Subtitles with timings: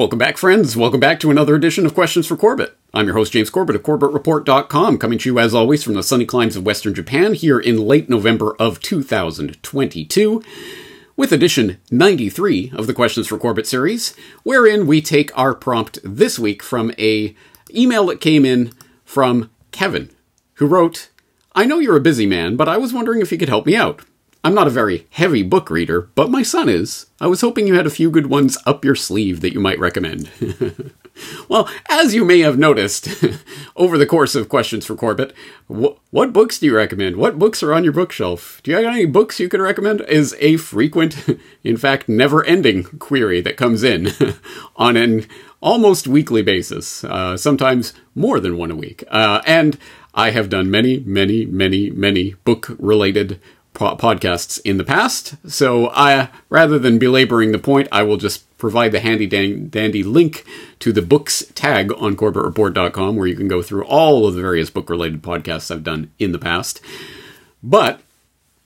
[0.00, 0.78] Welcome back, friends.
[0.78, 2.74] Welcome back to another edition of Questions for Corbett.
[2.94, 6.24] I'm your host, James Corbett of CorbettReport.com, coming to you as always from the sunny
[6.24, 10.42] climes of Western Japan here in late November of 2022,
[11.18, 16.38] with edition 93 of the Questions for Corbett series, wherein we take our prompt this
[16.38, 17.36] week from a
[17.74, 18.72] email that came in
[19.04, 20.08] from Kevin,
[20.54, 21.10] who wrote,
[21.54, 23.76] I know you're a busy man, but I was wondering if you could help me
[23.76, 24.00] out.
[24.42, 27.06] I'm not a very heavy book reader, but my son is.
[27.20, 29.78] I was hoping you had a few good ones up your sleeve that you might
[29.78, 30.30] recommend.
[31.48, 33.22] well, as you may have noticed
[33.76, 35.34] over the course of Questions for Corbett,
[35.68, 37.16] wh- what books do you recommend?
[37.16, 38.62] What books are on your bookshelf?
[38.62, 40.00] Do you have any books you could recommend?
[40.02, 44.08] Is a frequent, in fact, never ending query that comes in
[44.76, 45.26] on an
[45.60, 49.04] almost weekly basis, uh, sometimes more than one a week.
[49.10, 49.76] Uh, and
[50.14, 53.38] I have done many, many, many, many book related
[53.80, 55.34] po- podcasts in the past.
[55.50, 60.02] So I, rather than belaboring the point, I will just provide the handy dan- dandy
[60.02, 60.44] link
[60.80, 64.68] to the books tag on CorbettReport.com where you can go through all of the various
[64.70, 66.82] book related podcasts I've done in the past.
[67.62, 68.00] But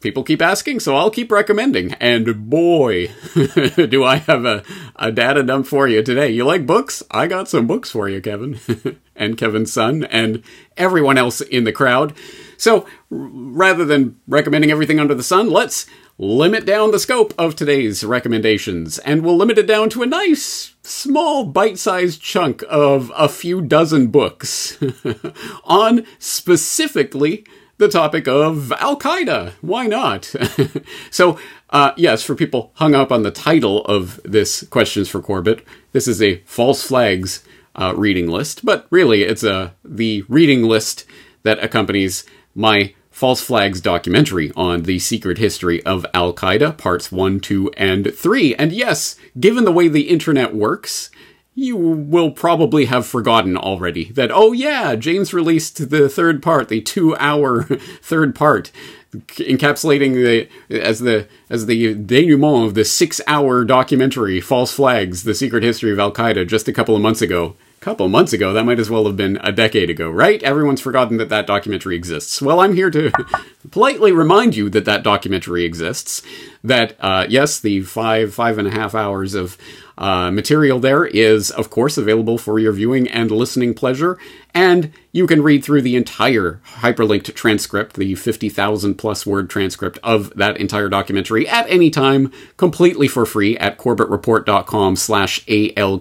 [0.05, 1.95] people keep asking, so I'll keep recommending.
[1.95, 4.63] And boy, do I have a,
[4.97, 6.29] a data dump for you today.
[6.29, 7.03] You like books?
[7.11, 8.61] I got some books for you, Kevin,
[9.17, 10.45] and Kevin's son, and
[10.77, 12.13] everyone else in the crowd.
[12.59, 15.87] So rather than recommending everything under the sun, let's
[16.19, 20.75] limit down the scope of today's recommendations, and we'll limit it down to a nice,
[20.83, 24.79] small, bite sized chunk of a few dozen books
[25.65, 27.45] on specifically
[27.79, 29.53] the topic of Al Qaeda.
[29.61, 30.33] Why not?
[31.11, 31.39] so,
[31.71, 36.07] uh, yes, for people hung up on the title of this Questions for Corbett, this
[36.07, 41.05] is a false flags uh, reading list, but really it's a the reading list
[41.43, 47.39] that accompanies my False Flags documentary on the secret history of Al Qaeda, parts 1,
[47.39, 48.57] 2, and 3.
[48.57, 51.11] And yes, given the way the internet works,
[51.55, 56.81] you will probably have forgotten already that, oh yeah, James released the third part, the
[56.81, 57.63] two hour
[58.03, 58.73] third part,
[59.13, 65.35] encapsulating the, as the, as the denouement of the six hour documentary, False Flags, the
[65.35, 68.55] secret history of Al Qaeda, just a couple of months ago couple months ago.
[68.55, 70.43] That might as well have been a decade ago, right?
[70.43, 72.41] Everyone's forgotten that that documentary exists.
[72.41, 73.13] Well, I'm here to
[73.71, 76.23] politely remind you that that documentary exists.
[76.65, 79.59] That, uh, yes, the five, five and a half hours of
[79.99, 84.19] uh, material there is, of course, available for your viewing and listening pleasure.
[84.55, 90.33] And you can read through the entire hyperlinked transcript, the 50,000 plus word transcript of
[90.37, 95.99] that entire documentary at any time, completely for free at corbettreport.com slash A-L-Q-A-E-D-A,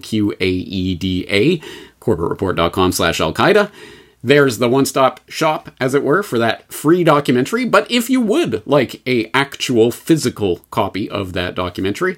[2.00, 3.72] corbettreport.com slash Al-Qaeda.
[4.22, 7.66] There's the one-stop shop, as it were, for that free documentary.
[7.66, 12.16] But if you would like a actual physical copy of that documentary,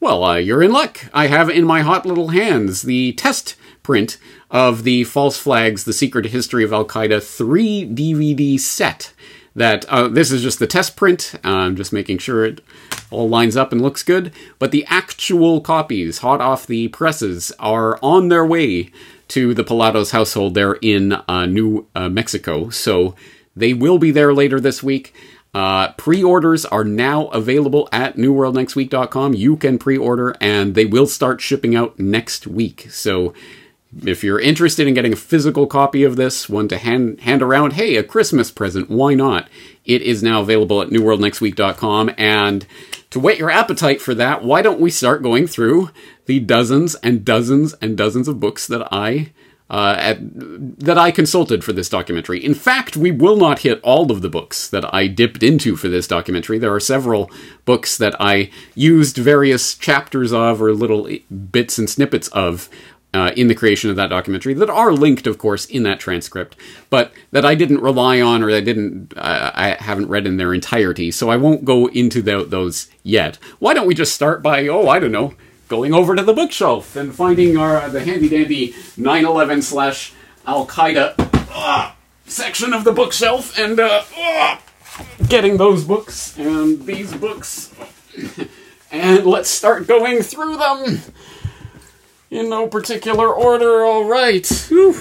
[0.00, 1.00] well, uh, you're in luck.
[1.12, 4.18] I have in my hot little hands the test print
[4.50, 9.12] of the False Flags, The Secret History of Al Qaeda 3 DVD set.
[9.54, 11.34] That uh, this is just the test print.
[11.44, 12.62] I'm just making sure it
[13.10, 14.32] all lines up and looks good.
[14.58, 18.90] But the actual copies, hot off the presses, are on their way
[19.28, 22.70] to the Pilato's household there in uh, New uh, Mexico.
[22.70, 23.14] So
[23.54, 25.14] they will be there later this week.
[25.54, 29.34] Uh, pre-orders are now available at newworldnextweek.com.
[29.34, 32.86] You can pre-order and they will start shipping out next week.
[32.90, 33.34] So
[34.04, 37.74] if you're interested in getting a physical copy of this, one to hand hand around,
[37.74, 39.48] hey, a Christmas present, why not?
[39.84, 42.66] It is now available at newworldnextweek.com and
[43.10, 45.90] to whet your appetite for that, why don't we start going through
[46.26, 49.32] the dozens and dozens and dozens of books that I
[49.72, 52.44] uh, at, that I consulted for this documentary.
[52.44, 55.88] In fact, we will not hit all of the books that I dipped into for
[55.88, 56.58] this documentary.
[56.58, 57.30] There are several
[57.64, 61.08] books that I used various chapters of or little
[61.50, 62.68] bits and snippets of
[63.14, 66.56] uh, in the creation of that documentary that are linked, of course, in that transcript,
[66.88, 70.54] but that I didn't rely on or I didn't, uh, I haven't read in their
[70.54, 71.10] entirety.
[71.10, 73.38] So I won't go into the, those yet.
[73.58, 75.34] Why don't we just start by, oh, I don't know,
[75.68, 80.12] going over to the bookshelf and finding our the handy dandy 9/11 slash
[80.46, 81.14] Al Qaeda
[81.50, 81.92] uh,
[82.26, 84.58] section of the bookshelf and uh, uh,
[85.28, 87.72] getting those books and these books.
[88.92, 91.00] and let's start going through them
[92.32, 93.84] in no particular order.
[93.84, 94.46] All right.
[94.68, 94.96] Whew.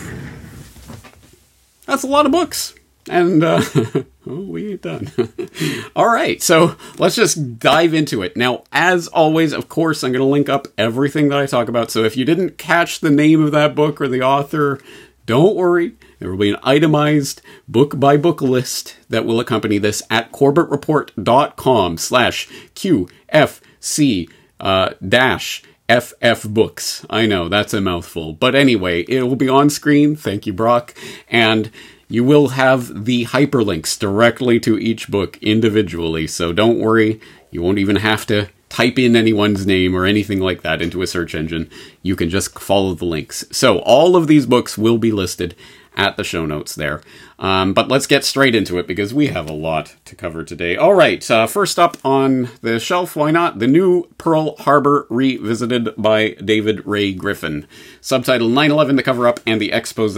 [1.85, 2.75] That's a lot of books.
[3.09, 5.11] And uh, oh, we ain't done.
[5.95, 8.37] All right, so let's just dive into it.
[8.37, 11.89] Now, as always, of course, I'm going to link up everything that I talk about.
[11.89, 14.79] So if you didn't catch the name of that book or the author,
[15.25, 15.93] don't worry.
[16.19, 21.97] There will be an itemized book by book list that will accompany this at corbettreport.com
[21.97, 24.29] slash QFC
[24.59, 25.63] uh, dash
[25.99, 27.05] FF Books.
[27.09, 28.33] I know, that's a mouthful.
[28.33, 30.15] But anyway, it will be on screen.
[30.15, 30.95] Thank you, Brock.
[31.29, 31.69] And
[32.07, 36.27] you will have the hyperlinks directly to each book individually.
[36.27, 40.61] So don't worry, you won't even have to type in anyone's name or anything like
[40.61, 41.69] that into a search engine.
[42.01, 43.45] You can just follow the links.
[43.51, 45.55] So all of these books will be listed
[45.95, 47.01] at the show notes there.
[47.38, 50.77] Um, but let's get straight into it because we have a lot to cover today.
[50.77, 53.59] All right, uh, first up on the shelf, why not?
[53.59, 57.67] The new Pearl Harbor Revisited by David Ray Griffin.
[57.99, 60.17] Subtitle 911 The cover up and the expose.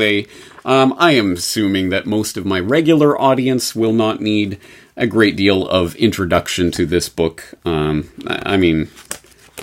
[0.65, 4.59] Um, I am assuming that most of my regular audience will not need
[4.95, 7.53] a great deal of introduction to this book.
[7.65, 8.89] Um, I mean,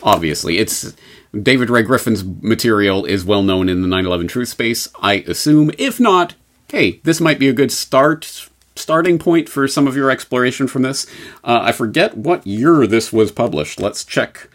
[0.03, 0.95] obviously, it's
[1.38, 4.88] David Ray Griffin's material is well known in the 9/11 truth space.
[5.00, 6.35] I assume, if not,
[6.69, 10.82] hey, this might be a good start starting point for some of your exploration from
[10.82, 11.06] this.
[11.44, 13.81] Uh, I forget what year this was published.
[13.81, 14.49] Let's check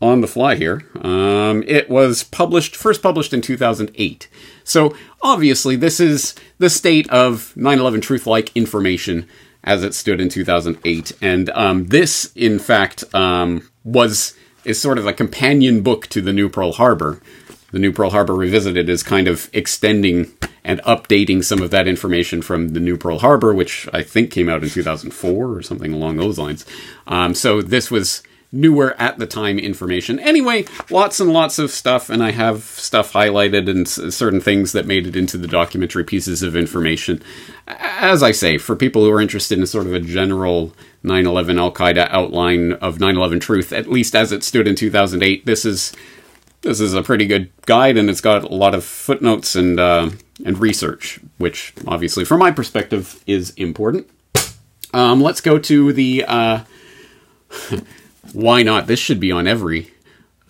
[0.00, 0.84] on the fly here.
[1.02, 4.28] Um, it was published first published in 2008.
[4.62, 9.26] So obviously, this is the state of 9/11 truth-like information
[9.62, 14.34] as it stood in 2008, and um, this, in fact, um, was
[14.64, 17.20] is sort of a companion book to the New Pearl Harbor.
[17.72, 20.32] The New Pearl Harbor Revisited is kind of extending
[20.64, 24.48] and updating some of that information from the New Pearl Harbor, which I think came
[24.48, 26.64] out in 2004 or something along those lines.
[27.06, 28.22] Um, so this was
[28.54, 30.20] newer at the time information.
[30.20, 34.72] Anyway, lots and lots of stuff, and I have stuff highlighted and s- certain things
[34.72, 37.20] that made it into the documentary pieces of information.
[37.66, 40.72] As I say, for people who are interested in sort of a general
[41.04, 44.74] 9 11 Al Qaeda outline of 9 11 truth, at least as it stood in
[44.74, 45.92] 2008, this is.
[46.62, 50.08] This is a pretty good guide, and it's got a lot of footnotes and uh,
[50.46, 54.08] and research, which obviously, from my perspective, is important.
[54.94, 56.60] Um, let's go to the uh,
[58.32, 58.86] why not?
[58.86, 59.90] This should be on every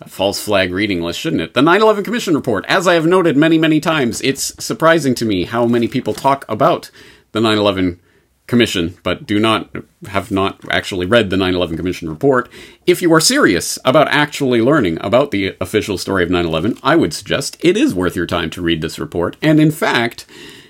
[0.07, 1.53] false flag reading list, shouldn't it?
[1.53, 2.65] The 9 11 Commission Report.
[2.67, 6.45] As I have noted many, many times, it's surprising to me how many people talk
[6.47, 6.91] about
[7.31, 7.99] the 9 11
[8.47, 9.75] Commission, but do not
[10.07, 12.47] have not actually read the 9 11 Commission Report.
[12.85, 16.95] If you are serious about actually learning about the official story of 9 11, I
[16.95, 19.35] would suggest it is worth your time to read this report.
[19.41, 20.27] And in fact,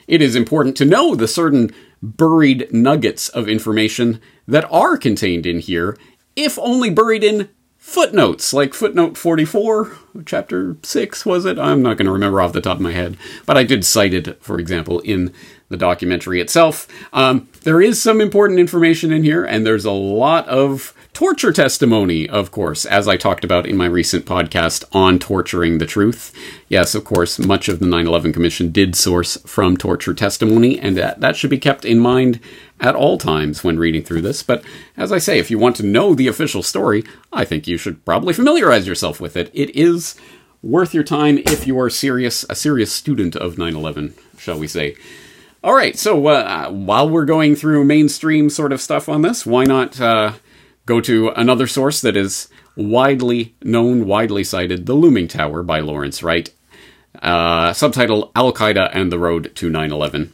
[0.07, 5.59] it is important to know the certain buried nuggets of information that are contained in
[5.59, 5.97] here
[6.35, 11.59] if only buried in footnotes, like footnote 44, chapter 6, was it?
[11.59, 14.13] I'm not going to remember off the top of my head, but I did cite
[14.13, 15.31] it, for example, in
[15.69, 16.87] the documentary itself.
[17.11, 22.27] Um, there is some important information in here, and there's a lot of torture testimony,
[22.27, 26.33] of course, as I talked about in my recent podcast on torturing the truth.
[26.67, 30.95] Yes, of course, much of the 9 11 Commission did source from torture testimony, and
[30.97, 32.39] that, that should be kept in mind
[32.79, 34.43] at all times when reading through this.
[34.43, 34.63] But
[34.97, 38.03] as I say, if you want to know the official story, I think you should
[38.05, 39.49] probably familiarize yourself with it.
[39.53, 40.15] It is
[40.61, 44.67] worth your time if you are serious, a serious student of 9 11, shall we
[44.67, 44.95] say.
[45.65, 49.63] All right, so uh, while we're going through mainstream sort of stuff on this, why
[49.63, 50.33] not uh,
[50.85, 56.21] go to another source that is widely known, widely cited, The Looming Tower by Lawrence
[56.21, 56.53] Wright,
[57.19, 60.31] uh, subtitle Al Qaeda and the Road to 9 11.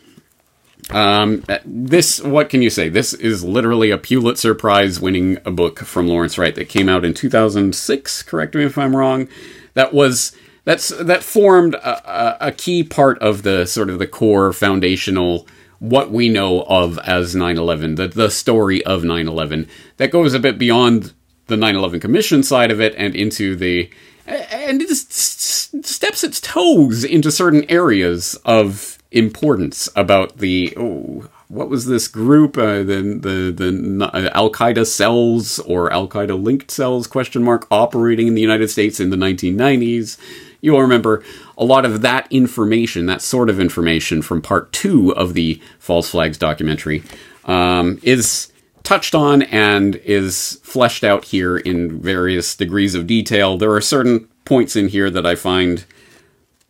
[0.89, 2.89] Um, this, what can you say?
[2.89, 7.13] This is literally a Pulitzer Prize winning book from Lawrence Wright that came out in
[7.13, 8.23] 2006.
[8.23, 9.29] Correct me if I'm wrong.
[9.75, 14.53] That was that's that formed a, a, key part of the sort of the core
[14.53, 15.47] foundational
[15.79, 20.59] what we know of as 9/11, the the story of 9/11 that goes a bit
[20.59, 21.13] beyond
[21.47, 23.89] the 9/11 Commission side of it and into the
[24.27, 31.69] and it just steps its toes into certain areas of importance about the oh, what
[31.69, 36.71] was this group uh, the the the uh, Al Qaeda cells or Al Qaeda linked
[36.71, 40.17] cells question mark operating in the United States in the 1990s.
[40.61, 41.23] You'll remember
[41.57, 46.11] a lot of that information, that sort of information from part two of the False
[46.11, 47.03] Flags documentary,
[47.45, 48.51] um, is
[48.83, 53.57] touched on and is fleshed out here in various degrees of detail.
[53.57, 55.85] There are certain points in here that I find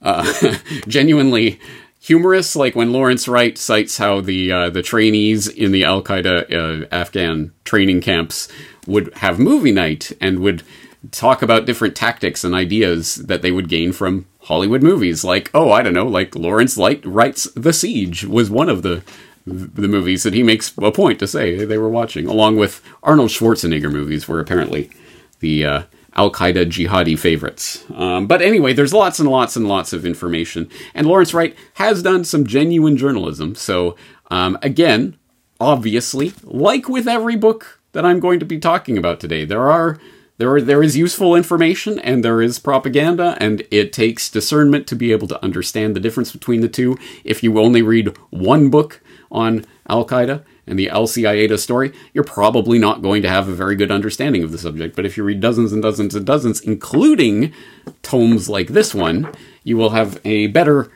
[0.02, 0.58] uh,
[0.88, 1.60] genuinely
[2.00, 6.84] humorous, like when Lawrence Wright cites how the uh, the trainees in the Al Qaeda
[6.84, 8.48] uh, Afghan training camps
[8.88, 10.64] would have movie night and would
[11.10, 15.24] talk about different tactics and ideas that they would gain from Hollywood movies.
[15.24, 19.04] Like, oh, I don't know, like Lawrence Wright writes The Siege was one of the
[19.46, 23.32] the movies that he makes a point to say they were watching, along with Arnold
[23.32, 24.92] Schwarzenegger movies, were apparently
[25.40, 27.84] the uh, Al Qaeda jihadi favorites.
[27.96, 32.04] Um, but anyway, there's lots and lots and lots of information, and Lawrence Wright has
[32.04, 33.56] done some genuine journalism.
[33.56, 33.96] So
[34.30, 35.18] um, again,
[35.60, 39.98] obviously, like with every book that I'm going to be talking about today, there are
[40.42, 45.12] there there is useful information and there is propaganda, and it takes discernment to be
[45.12, 46.98] able to understand the difference between the two.
[47.24, 52.24] If you only read one book on Al Qaeda and the Al Qaeda story, you're
[52.24, 54.96] probably not going to have a very good understanding of the subject.
[54.96, 57.54] But if you read dozens and dozens and dozens, including
[58.02, 59.32] tomes like this one,
[59.64, 60.92] you will have a better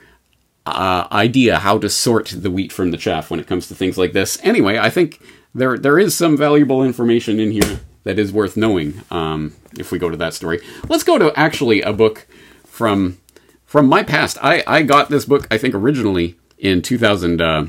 [0.65, 3.95] uh, idea how to sort the wheat from the chaff when it comes to things
[3.95, 4.39] like this.
[4.41, 5.21] Anyway, I think
[5.53, 9.01] there there is some valuable information in here that is worth knowing.
[9.11, 12.25] Um, if we go to that story, let's go to actually a book
[12.65, 13.17] from
[13.65, 14.37] from my past.
[14.41, 17.41] I I got this book I think originally in 2000.
[17.41, 17.65] Uh,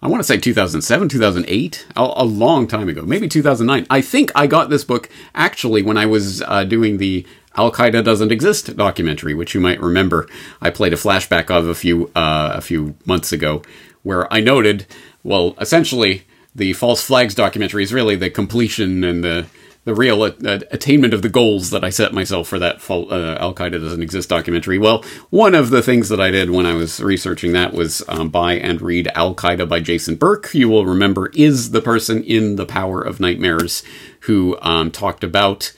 [0.00, 3.84] I want to say 2007, 2008, a, a, long time ago, maybe 2009.
[3.90, 8.04] I think I got this book actually when I was uh, doing the Al Qaeda
[8.04, 10.28] Doesn't Exist documentary, which you might remember.
[10.62, 13.62] I played a flashback of a few uh, a few months ago,
[14.04, 14.86] where I noted,
[15.24, 16.27] well, essentially,
[16.58, 19.46] the false flags documentary is really the completion and the
[19.88, 23.80] the real attainment of the goals that I set myself for that uh, Al Qaeda
[23.80, 24.76] doesn't exist documentary.
[24.76, 28.28] Well, one of the things that I did when I was researching that was um,
[28.28, 30.52] buy and read Al Qaeda by Jason Burke.
[30.52, 33.82] You will remember is the person in The Power of Nightmares
[34.20, 35.72] who um, talked about.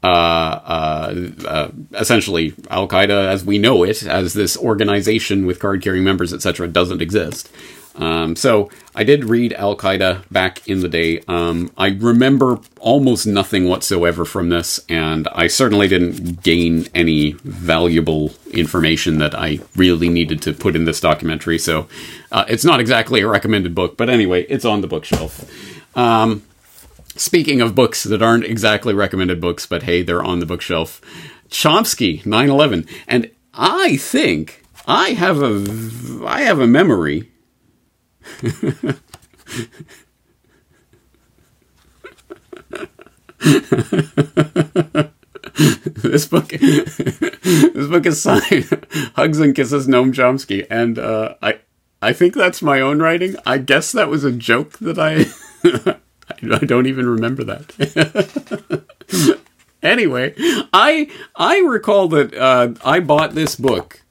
[0.00, 5.82] Uh, uh, uh essentially, Al Qaeda, as we know it, as this organization with card
[5.82, 7.50] carrying members, etc., doesn't exist.
[7.98, 11.20] Um, so I did read Al Qaeda back in the day.
[11.28, 18.32] Um, I remember almost nothing whatsoever from this, and I certainly didn't gain any valuable
[18.52, 21.58] information that I really needed to put in this documentary.
[21.58, 21.88] So
[22.30, 25.50] uh, it's not exactly a recommended book, but anyway, it's on the bookshelf.
[25.96, 26.42] Um,
[27.16, 31.00] speaking of books that aren't exactly recommended books, but hey, they're on the bookshelf.
[31.48, 37.30] Chomsky, 9/11, and I think I have a I have a memory
[46.02, 50.66] this book this book is signed hugs and kisses noam chomsky.
[50.70, 51.60] And uh, i
[52.02, 53.36] i think that's my own writing.
[53.46, 55.26] I guess that was a joke that i
[56.52, 58.84] i don't even remember that.
[59.82, 60.34] Anyway
[60.72, 64.02] i i recall that uh, i bought this book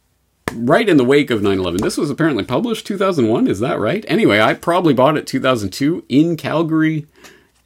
[0.55, 4.05] right in the wake of 9-11 this was apparently published 2001 is that right?
[4.07, 7.05] Anyway i probably bought it 2002 in calgary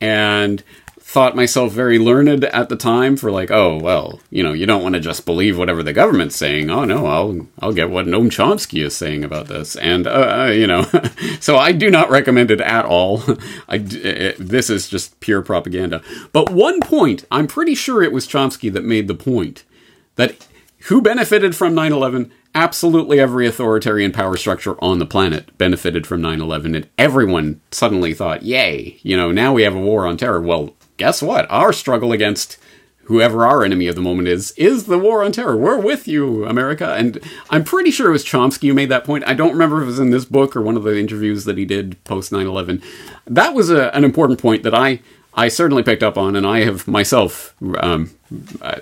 [0.01, 0.63] and
[1.09, 4.83] thought myself very learned at the time for like oh well you know you don't
[4.83, 6.69] want to just believe whatever the government's saying.
[6.69, 9.75] Oh no i'll i'll get what noam chomsky is saying about this.
[9.75, 10.83] And uh, uh you know
[11.39, 13.23] so i do not recommend it at all.
[13.67, 16.03] I, it, this is just pure propaganda.
[16.31, 19.63] But one point i'm pretty sure it was chomsky that made the point
[20.15, 20.47] that
[20.89, 26.75] who benefited from 9-11 absolutely every authoritarian power structure on the planet benefited from 9-11
[26.75, 30.41] and everyone suddenly thought yay you know now we have a war on terror.
[30.41, 31.49] Well guess what?
[31.49, 32.57] Our struggle against
[33.03, 35.55] whoever our enemy of the moment is is the war on terror.
[35.57, 36.95] We're with you america.
[36.95, 39.23] And i'm pretty sure it was chomsky who made that point.
[39.27, 41.57] I don't remember if it was in this book or one of the interviews that
[41.57, 42.83] he did post 9-11
[43.27, 44.99] that was a, an important point that i
[45.33, 48.11] I certainly picked up on, and I have myself um,
[48.61, 48.79] uh,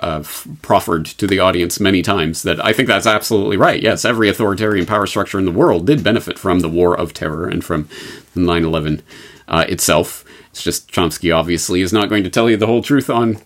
[0.00, 0.22] uh,
[0.62, 3.82] proffered to the audience many times that I think that's absolutely right.
[3.82, 7.48] Yes, every authoritarian power structure in the world did benefit from the war of terror
[7.48, 7.88] and from
[8.34, 9.02] 9 11
[9.48, 10.24] uh, itself.
[10.50, 13.38] It's just Chomsky obviously is not going to tell you the whole truth on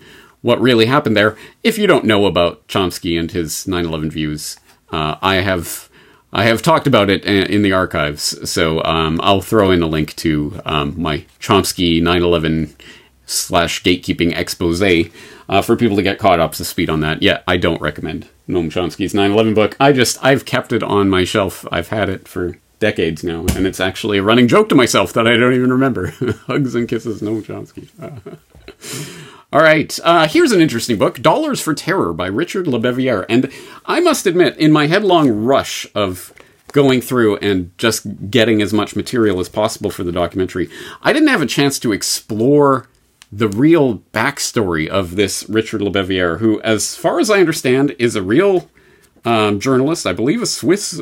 [0.43, 1.37] what really happened there.
[1.63, 4.59] If you don't know about Chomsky and his 9 11 views,
[4.91, 5.89] uh, I have
[6.33, 10.15] I have talked about it in the archives, so um, I'll throw in a link
[10.17, 12.73] to um, my Chomsky 9/11
[13.31, 17.23] slash gatekeeping expose uh, for people to get caught up to speed on that.
[17.23, 19.77] Yeah, I don't recommend Noam Chomsky's 9/11 book.
[19.81, 21.67] I just I've kept it on my shelf.
[21.71, 25.27] I've had it for decades now, and it's actually a running joke to myself that
[25.27, 26.09] I don't even remember.
[26.47, 27.89] Hugs and kisses, Noam Chomsky.
[29.53, 33.27] All right, uh, here's an interesting book Dollars for Terror by Richard Labévière.
[33.29, 33.51] And
[33.85, 36.33] I must admit, in my headlong rush of
[36.73, 40.71] going through and just getting as much material as possible for the documentary,
[41.03, 42.87] I didn't have a chance to explore
[43.33, 48.23] the real backstory of this Richard Labévière, who, as far as I understand, is a
[48.23, 48.69] real
[49.25, 51.01] um, journalist, I believe a Swiss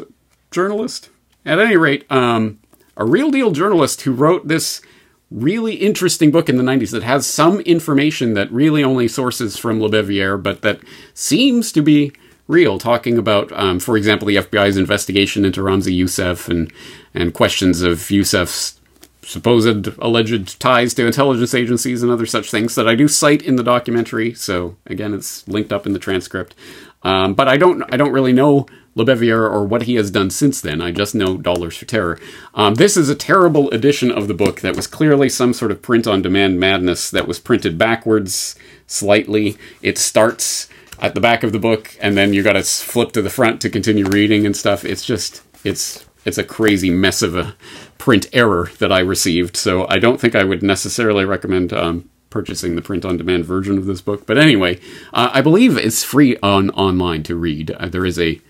[0.50, 1.10] journalist.
[1.46, 2.58] At any rate, um,
[2.96, 4.82] a real deal journalist who wrote this
[5.30, 9.78] really interesting book in the 90s that has some information that really only sources from
[9.78, 10.80] Labévière, but that
[11.14, 12.12] seems to be
[12.46, 16.72] real, talking about, um, for example, the FBI's investigation into Ramzi Youssef and,
[17.14, 18.77] and questions of Youssef's
[19.22, 23.56] supposed alleged ties to intelligence agencies and other such things that I do cite in
[23.56, 24.34] the documentary.
[24.34, 26.54] So again, it's linked up in the transcript.
[27.02, 30.60] Um, but I don't I don't really know Labévière or what he has done since
[30.60, 30.80] then.
[30.80, 32.18] I just know Dollars for Terror.
[32.54, 35.82] Um, this is a terrible edition of the book that was clearly some sort of
[35.82, 38.56] print on demand madness that was printed backwards
[38.86, 39.56] slightly.
[39.82, 43.22] It starts at the back of the book and then you got to flip to
[43.22, 44.84] the front to continue reading and stuff.
[44.84, 47.54] It's just, it's it's a crazy mess of a
[47.98, 49.56] print error that I received.
[49.56, 53.78] So I don't think I would necessarily recommend um, purchasing the print on demand version
[53.78, 54.26] of this book.
[54.26, 54.80] But anyway,
[55.12, 57.70] uh, I believe it's free on online to read.
[57.72, 58.40] Uh, there is a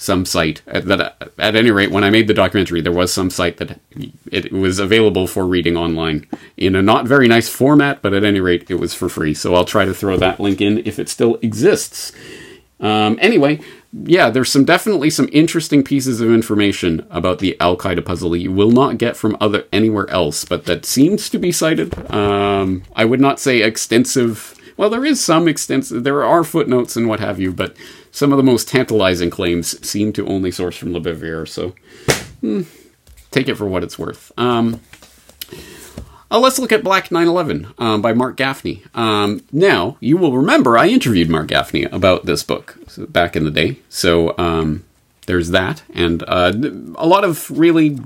[0.00, 3.30] some site that uh, at any rate when I made the documentary there was some
[3.30, 3.80] site that
[4.30, 6.24] it was available for reading online
[6.56, 9.56] in a not very nice format but at any rate it was for free so
[9.56, 12.12] I'll try to throw that link in if it still exists
[12.80, 13.60] um, anyway
[13.92, 18.52] yeah, there's some definitely some interesting pieces of information about the Al Qaeda puzzle you
[18.52, 22.12] will not get from other anywhere else, but that seems to be cited.
[22.12, 24.54] Um, I would not say extensive.
[24.76, 26.04] Well, there is some extensive.
[26.04, 27.74] There are footnotes and what have you, but
[28.10, 31.48] some of the most tantalizing claims seem to only source from Labévière.
[31.48, 31.74] So,
[32.40, 32.62] hmm,
[33.30, 34.32] take it for what it's worth.
[34.36, 34.80] Um,
[36.30, 38.82] uh, let's look at Black 911 um, by Mark Gaffney.
[38.94, 43.50] Um, now, you will remember I interviewed Mark Gaffney about this book back in the
[43.50, 43.78] day.
[43.88, 44.84] So um,
[45.26, 45.82] there's that.
[45.94, 46.52] And uh,
[46.96, 47.98] a lot of really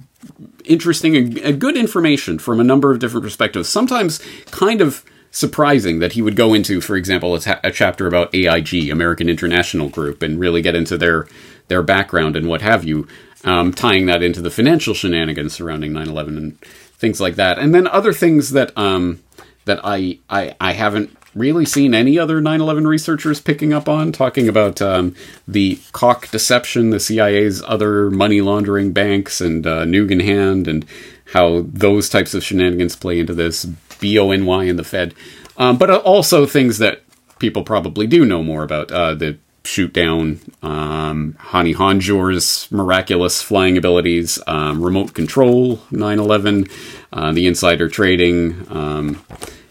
[0.65, 3.69] interesting and good information from a number of different perspectives.
[3.69, 8.07] Sometimes kind of surprising that he would go into, for example, a, ta- a chapter
[8.07, 11.27] about AIG, American International Group, and really get into their,
[11.69, 13.09] their background and what have you,
[13.45, 16.59] um, tying that into the financial shenanigans surrounding 9 11 and
[17.03, 17.59] things like that.
[17.59, 19.23] And then other things that um,
[19.67, 24.49] that I, I I haven't really seen any other 9/11 researchers picking up on, talking
[24.49, 25.15] about um,
[25.47, 30.87] the Koch deception, the CIA's other money laundering banks, and uh, Nugan Hand, and
[31.35, 33.67] how those types of shenanigans play into this
[34.01, 35.15] BONY and the Fed,
[35.57, 37.03] um, but also things that
[37.39, 43.77] people probably do know more about uh, the shoot down um, Hani Hanjour's miraculous flying
[43.77, 46.67] abilities, um, remote control 911,
[47.13, 49.25] uh, the insider trading, um,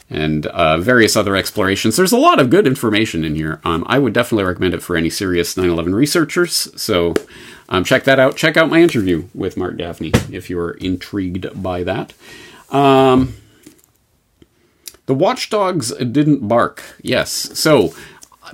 [0.09, 1.95] and uh, various other explorations.
[1.95, 3.61] There's a lot of good information in here.
[3.63, 6.69] Um, I would definitely recommend it for any serious 911 researchers.
[6.81, 7.13] So
[7.69, 8.35] um, check that out.
[8.35, 12.13] Check out my interview with Mark Gaffney if you're intrigued by that.
[12.69, 13.35] Um,
[15.05, 16.83] the watchdogs didn't bark.
[17.01, 17.31] Yes.
[17.57, 17.93] So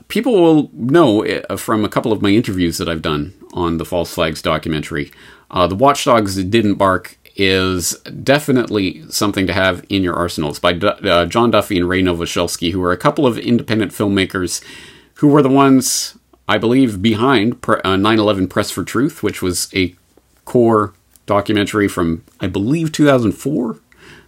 [0.07, 3.85] people will know uh, from a couple of my interviews that I've done on the
[3.85, 5.11] False Flags documentary.
[5.49, 10.49] Uh, the Watchdogs That Didn't Bark is definitely something to have in your arsenal.
[10.49, 14.63] It's by uh, John Duffy and Ray Nowosielski, who are a couple of independent filmmakers
[15.15, 19.95] who were the ones, I believe, behind 9 11 Press for Truth, which was a
[20.45, 20.93] core
[21.25, 23.79] documentary from, I believe, 2004.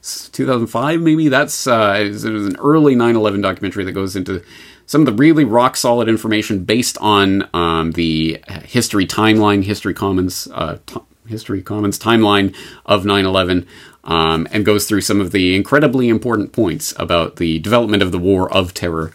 [0.02, 4.42] 2005 maybe that's uh, it was an early 9-11 documentary that goes into
[4.90, 10.48] some of the really rock solid information based on um, the history timeline, history commons,
[10.52, 12.56] uh, t- history commons timeline
[12.88, 13.68] of 9/11,
[14.04, 18.18] um, and goes through some of the incredibly important points about the development of the
[18.18, 19.12] War of Terror,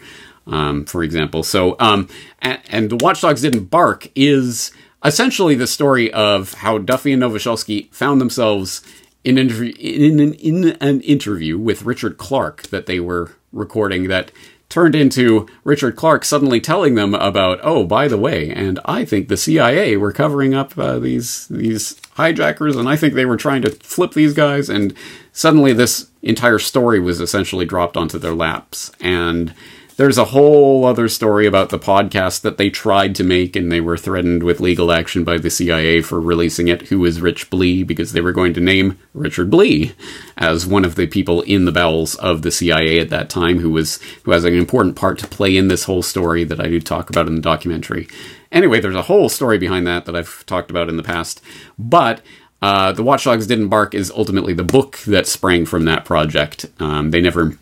[0.47, 1.43] um, for example.
[1.43, 2.09] So, um,
[2.41, 4.71] and, and the Watchdogs didn't bark is
[5.05, 8.81] essentially the story of how Duffy and Nowosielski found themselves
[9.25, 14.31] in, in, in, in an interview with Richard Clarke that they were recording that
[14.75, 19.29] turned into Richard Clarke suddenly telling them about, oh, by the way, and I think
[19.29, 23.63] the CIA were covering up uh, these these hijackers, and I think they were trying
[23.63, 24.93] to flip these guys, and
[25.33, 29.55] suddenly this entire story was essentially dropped onto their laps, and
[29.97, 33.81] there's a whole other story about the podcast that they tried to make and they
[33.81, 37.85] were threatened with legal action by the CIA for releasing it, who is Rich Blee,
[37.85, 39.93] because they were going to name Richard Blee
[40.37, 43.71] as one of the people in the bowels of the CIA at that time who
[43.71, 46.81] was who has an important part to play in this whole story that I do
[46.81, 48.09] talk about in the documentary.
[48.51, 51.41] Anyway, there's a whole story behind that that I've talked about in the past.
[51.79, 52.21] But
[52.65, 56.65] uh, the Watchdogs Didn't Bark is ultimately the book that sprang from that project.
[56.81, 57.59] Um, they never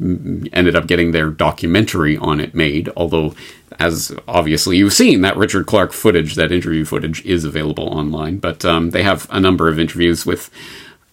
[0.52, 3.34] ended up getting their documentary on it made, although,
[3.80, 8.38] as obviously you've seen, that Richard Clarke footage, that interview footage, is available online.
[8.38, 10.50] But um, they have a number of interviews with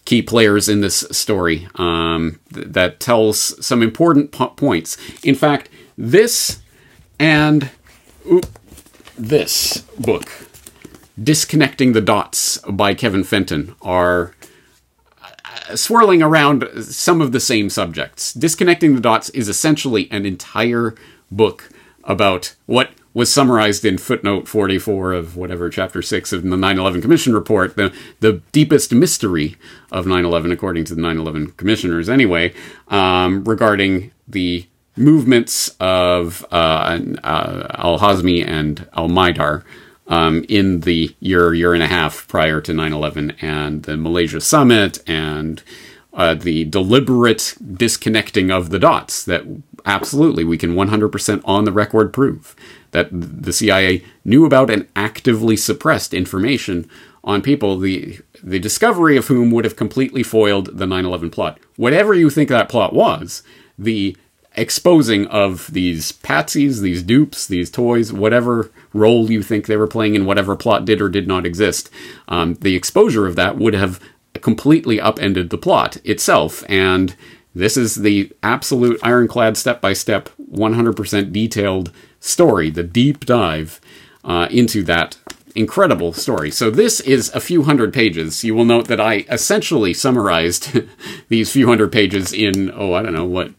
[0.04, 4.98] key players in this story um, th- that tells some important po- points.
[5.24, 6.62] In fact, this
[7.18, 7.70] and
[8.24, 8.40] ooh,
[9.18, 10.30] this book
[11.22, 14.34] Disconnecting the Dots by Kevin Fenton are
[15.22, 18.32] uh, swirling around some of the same subjects.
[18.32, 20.94] Disconnecting the Dots is essentially an entire
[21.30, 21.68] book
[22.04, 27.34] about what was summarized in footnote 44 of whatever chapter 6 of the 9-11 commission
[27.34, 29.56] report the, the deepest mystery
[29.90, 32.54] of 9-11 according to the 9-11 commissioners anyway
[32.88, 34.64] um, regarding the
[34.96, 39.64] movements of uh, uh, al-hazmi and al-mihdhar
[40.10, 44.40] um, in the year, year and a half prior to 9 11 and the Malaysia
[44.40, 45.62] summit and
[46.12, 49.44] uh, the deliberate disconnecting of the dots that
[49.86, 52.56] absolutely we can 100% on the record prove
[52.90, 56.90] that the CIA knew about and actively suppressed information
[57.22, 61.60] on people, the, the discovery of whom would have completely foiled the 9 11 plot.
[61.76, 63.44] Whatever you think that plot was,
[63.78, 64.16] the
[64.56, 70.14] exposing of these patsies, these dupes, these toys, whatever role you think they were playing
[70.14, 71.90] in whatever plot did or did not exist,
[72.28, 74.00] um, the exposure of that would have
[74.40, 76.64] completely upended the plot itself.
[76.68, 77.14] And
[77.54, 83.80] this is the absolute ironclad, step by step, 100% detailed story, the deep dive
[84.24, 85.16] uh, into that
[85.54, 86.50] incredible story.
[86.50, 88.44] So this is a few hundred pages.
[88.44, 90.80] You will note that I essentially summarized
[91.28, 93.52] these few hundred pages in, oh, I don't know, what,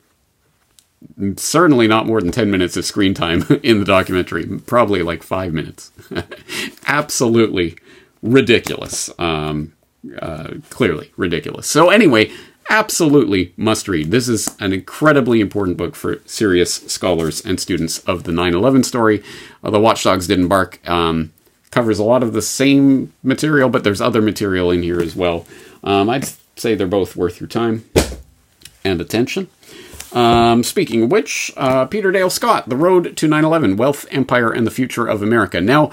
[1.38, 5.54] certainly not more than 10 minutes of screen time in the documentary, probably like five
[5.54, 5.92] minutes.
[6.88, 7.78] Absolutely
[8.22, 9.10] ridiculous.
[9.20, 9.74] Um,
[10.20, 11.68] uh, clearly ridiculous.
[11.68, 12.32] So, anyway,
[12.70, 14.12] absolutely must read.
[14.12, 18.84] This is an incredibly important book for serious scholars and students of the 9 11
[18.84, 19.24] story.
[19.64, 21.34] Uh, the Watchdogs Didn't Bark um,
[21.70, 25.46] covers a lot of the same material, but there's other material in here as well.
[25.84, 27.86] Um, I'd say they're both worth your time
[28.84, 29.50] and attention.
[30.14, 34.68] Um, speaking which, uh, Peter Dale Scott, The Road to 9 11 Wealth, Empire, and
[34.68, 35.62] the Future of America.
[35.62, 35.90] Now,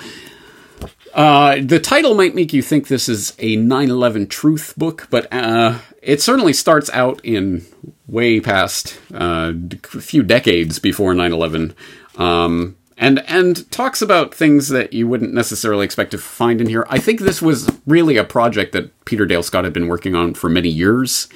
[1.15, 5.33] uh, the title might make you think this is a 9 11 truth book, but
[5.33, 7.65] uh, it certainly starts out in
[8.07, 9.53] way past uh,
[9.95, 11.75] a few decades before 9 11.
[12.17, 16.85] Um, and, and talks about things that you wouldn't necessarily expect to find in here.
[16.91, 20.35] I think this was really a project that Peter Dale Scott had been working on
[20.35, 21.29] for many years,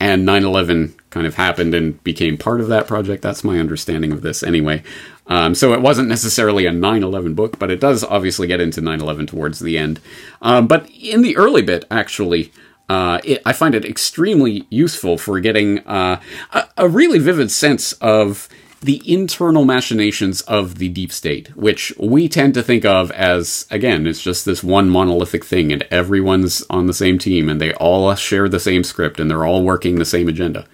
[0.00, 3.22] and 9 11 kind of happened and became part of that project.
[3.22, 4.82] That's my understanding of this anyway.
[5.26, 8.80] Um, so it wasn't necessarily a 9 11 book, but it does obviously get into
[8.80, 10.00] 9 11 towards the end.
[10.40, 12.52] Um, but in the early bit, actually,
[12.88, 16.20] uh, it, I find it extremely useful for getting uh,
[16.52, 18.48] a, a really vivid sense of
[18.80, 24.06] the internal machinations of the deep state, which we tend to think of as, again,
[24.06, 28.14] it's just this one monolithic thing and everyone's on the same team and they all
[28.14, 30.66] share the same script and they're all working the same agenda.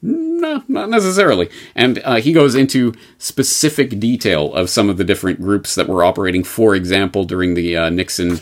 [0.00, 1.50] No, not necessarily.
[1.74, 6.04] And uh, he goes into specific detail of some of the different groups that were
[6.04, 8.40] operating, for example, during the uh, Nixon.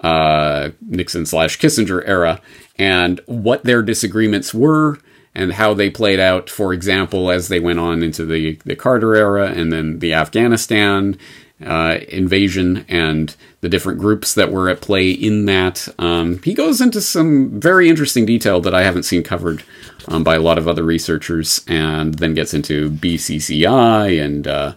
[0.00, 2.40] Uh, Nixon slash Kissinger era,
[2.76, 4.98] and what their disagreements were,
[5.34, 9.14] and how they played out, for example, as they went on into the, the Carter
[9.14, 11.16] era and then the Afghanistan
[11.64, 15.88] uh, invasion and the different groups that were at play in that.
[15.98, 19.62] Um, he goes into some very interesting detail that I haven't seen covered
[20.08, 24.74] um, by a lot of other researchers, and then gets into BCCI and uh,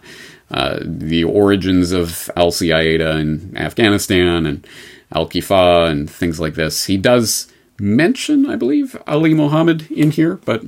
[0.50, 4.66] uh, the origins of Al Qaeda in Afghanistan and
[5.12, 6.86] Al Kifah and things like this.
[6.86, 10.64] He does mention, I believe, Ali Mohammed in here, but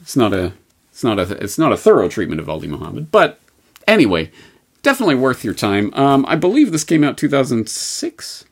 [0.00, 0.52] it's not a
[0.90, 3.10] it's not a it's not a thorough treatment of Ali Mohammed.
[3.10, 3.40] But
[3.86, 4.30] anyway,
[4.82, 5.92] definitely worth your time.
[5.94, 8.44] Um, I believe this came out 2006.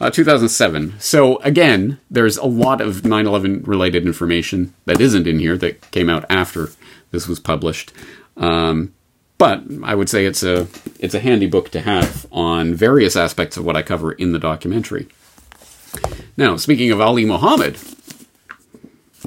[0.00, 0.94] Uh, 2007.
[0.98, 6.10] So again, there's a lot of 9/11 related information that isn't in here that came
[6.10, 6.70] out after
[7.12, 7.92] this was published.
[8.36, 8.92] Um,
[9.38, 10.68] but I would say it's a
[10.98, 14.38] it's a handy book to have on various aspects of what I cover in the
[14.38, 15.08] documentary.
[16.36, 17.78] Now, speaking of Ali Muhammad,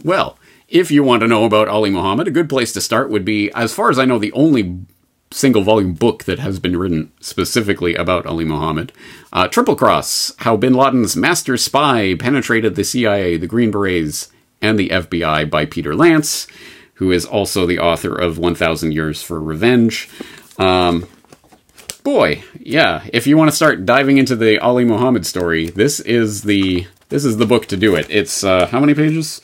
[0.04, 3.24] well, if you want to know about Ali Muhammad, a good place to start would
[3.24, 4.80] be, as far as I know, the only
[5.32, 8.92] single volume book that has been written specifically about Ali Muhammad.
[9.32, 14.30] Uh, Triple Cross How Bin Laden's Master Spy Penetrated the CIA, the Green Berets,
[14.62, 16.48] and the FBI by Peter Lance,
[16.96, 20.10] who is also the author of 1000 Years for Revenge.
[20.58, 21.08] Um,
[22.04, 26.44] boy, yeah, if you want to start diving into the Ali Muhammad story, this is
[26.44, 28.08] the this is the book to do it.
[28.10, 29.42] It's uh, how many pages?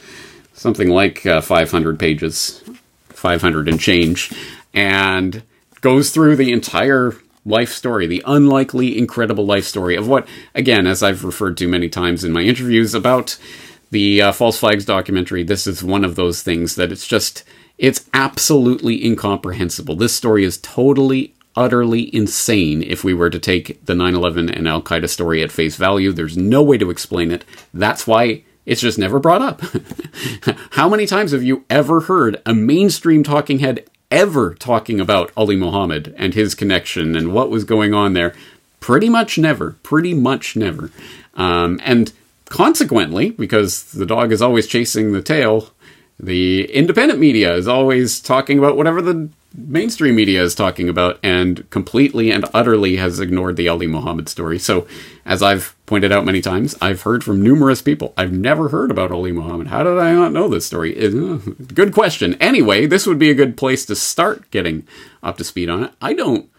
[0.53, 2.63] Something like uh, 500 pages,
[3.09, 4.33] 500 and change,
[4.73, 5.43] and
[5.81, 7.13] goes through the entire
[7.45, 11.89] life story, the unlikely, incredible life story of what, again, as I've referred to many
[11.89, 13.37] times in my interviews about
[13.91, 17.43] the uh, False Flags documentary, this is one of those things that it's just,
[17.77, 19.95] it's absolutely incomprehensible.
[19.95, 24.67] This story is totally, utterly insane if we were to take the 9 11 and
[24.67, 26.11] Al Qaeda story at face value.
[26.11, 27.45] There's no way to explain it.
[27.73, 29.61] That's why it's just never brought up.
[30.71, 35.55] How many times have you ever heard a mainstream talking head ever talking about Ali
[35.55, 38.33] Muhammad and his connection and what was going on there.
[38.79, 39.71] Pretty much never.
[39.81, 40.91] Pretty much never.
[41.33, 42.13] Um, and
[42.45, 45.71] consequently, because the dog is always chasing the tail,
[46.19, 51.69] the independent media is always talking about whatever the mainstream media is talking about and
[51.69, 54.57] completely and utterly has ignored the Ali Muhammad story.
[54.59, 54.87] So,
[55.25, 58.13] as I've pointed out many times, I've heard from numerous people.
[58.17, 59.67] I've never heard about Ali Muhammad.
[59.67, 60.97] How did I not know this story?
[60.97, 61.37] Uh,
[61.73, 62.35] good question.
[62.41, 64.87] Anyway, this would be a good place to start getting
[65.21, 65.91] up to speed on it.
[66.01, 66.49] I don't,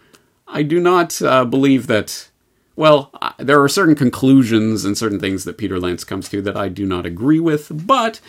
[0.47, 2.29] I do not uh, believe that
[2.75, 6.67] well, there are certain conclusions and certain things that Peter Lance comes to that I
[6.67, 8.19] do not agree with, but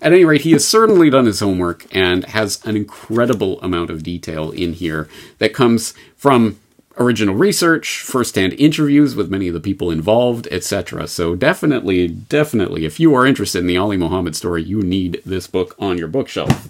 [0.00, 4.04] at any rate, he has certainly done his homework and has an incredible amount of
[4.04, 6.58] detail in here that comes from
[6.98, 11.06] original research, first-hand interviews with many of the people involved, etc.
[11.08, 15.46] So definitely, definitely, if you are interested in the Ali Muhammad story, you need this
[15.46, 16.68] book on your bookshelf.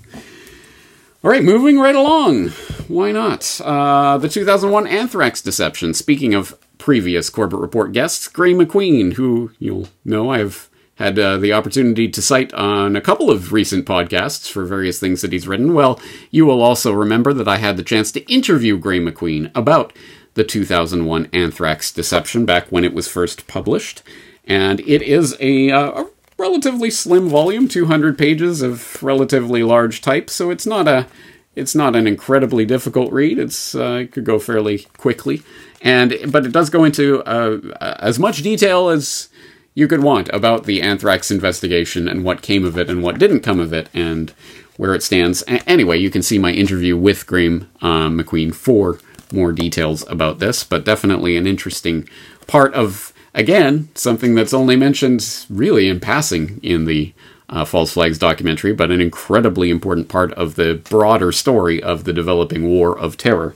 [1.22, 2.50] All right, moving right along.
[2.88, 3.60] Why not?
[3.64, 5.92] Uh, the 2001 anthrax deception.
[5.92, 11.52] Speaking of previous Corbett Report guests, Graeme MacQueen, who you'll know I've had uh, the
[11.52, 15.74] opportunity to cite on a couple of recent podcasts for various things that he's written.
[15.74, 19.92] Well, you will also remember that I had the chance to interview Graeme MacQueen about
[20.34, 24.02] the 2001 Anthrax Deception back when it was first published.
[24.46, 30.30] And it is a, uh, a relatively slim volume, 200 pages of relatively large type,
[30.30, 31.06] so it's not a
[31.54, 33.38] it's not an incredibly difficult read.
[33.38, 35.42] It's uh, it could go fairly quickly,
[35.86, 37.60] and but it does go into uh,
[38.00, 39.28] as much detail as
[39.74, 43.40] you could want about the anthrax investigation and what came of it and what didn't
[43.40, 44.30] come of it and
[44.78, 45.42] where it stands.
[45.42, 48.98] A- anyway, you can see my interview with Graeme uh, MacQueen for
[49.32, 52.08] more details about this, but definitely an interesting
[52.48, 57.12] part of again something that's only mentioned really in passing in the
[57.48, 62.12] uh, False Flags documentary, but an incredibly important part of the broader story of the
[62.12, 63.54] developing war of terror.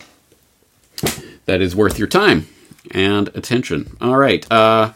[1.51, 2.47] That is worth your time
[2.93, 3.97] and attention.
[4.01, 4.47] All right.
[4.53, 4.93] Uh,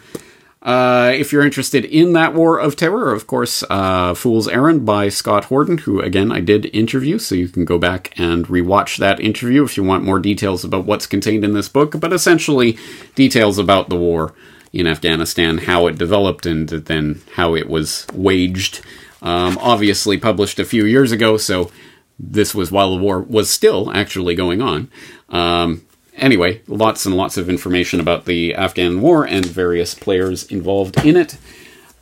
[0.63, 5.09] uh, if you're interested in that war of terror, of course, uh, Fool's Errand by
[5.09, 9.19] Scott Horton, who again I did interview, so you can go back and rewatch that
[9.19, 12.79] interview if you want more details about what's contained in this book, but essentially
[13.17, 14.33] details about the war
[14.73, 18.81] in Afghanistan, how it developed, and then how it was waged.
[19.23, 21.73] Um, obviously, published a few years ago, so
[22.17, 24.89] this was while the war was still actually going on.
[25.31, 25.85] Um,
[26.17, 31.17] anyway, lots and lots of information about the Afghan war and various players involved in
[31.17, 31.37] it.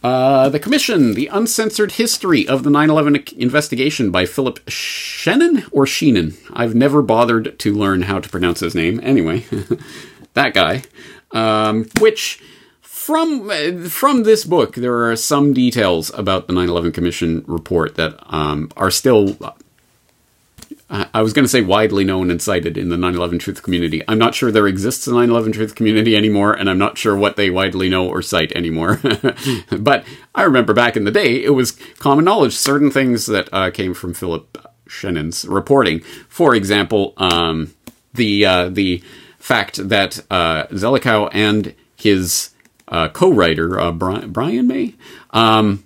[0.03, 5.85] Uh, the Commission, The Uncensored History of the 9 11 Investigation by Philip Shenon or
[5.85, 6.37] Sheenan.
[6.53, 9.01] I've never bothered to learn how to pronounce his name.
[9.03, 9.45] Anyway,
[10.35, 10.83] that guy.
[11.31, 12.43] Um, which
[12.81, 13.49] from
[13.89, 18.91] from this book, there are some details about the 9/11 Commission report that um, are
[18.91, 19.37] still.
[20.93, 24.03] I was going to say widely known and cited in the 9/11 truth community.
[24.07, 27.37] I'm not sure there exists a 9/11 truth community anymore, and I'm not sure what
[27.37, 29.01] they widely know or cite anymore.
[29.79, 33.71] but I remember back in the day, it was common knowledge certain things that uh,
[33.71, 36.01] came from Philip Shenon's reporting.
[36.29, 37.73] For example, um,
[38.13, 39.03] the uh, the
[39.39, 42.51] fact that uh, Zelikow and his
[42.89, 44.95] uh, co-writer uh, Brian, Brian May,
[45.31, 45.85] um,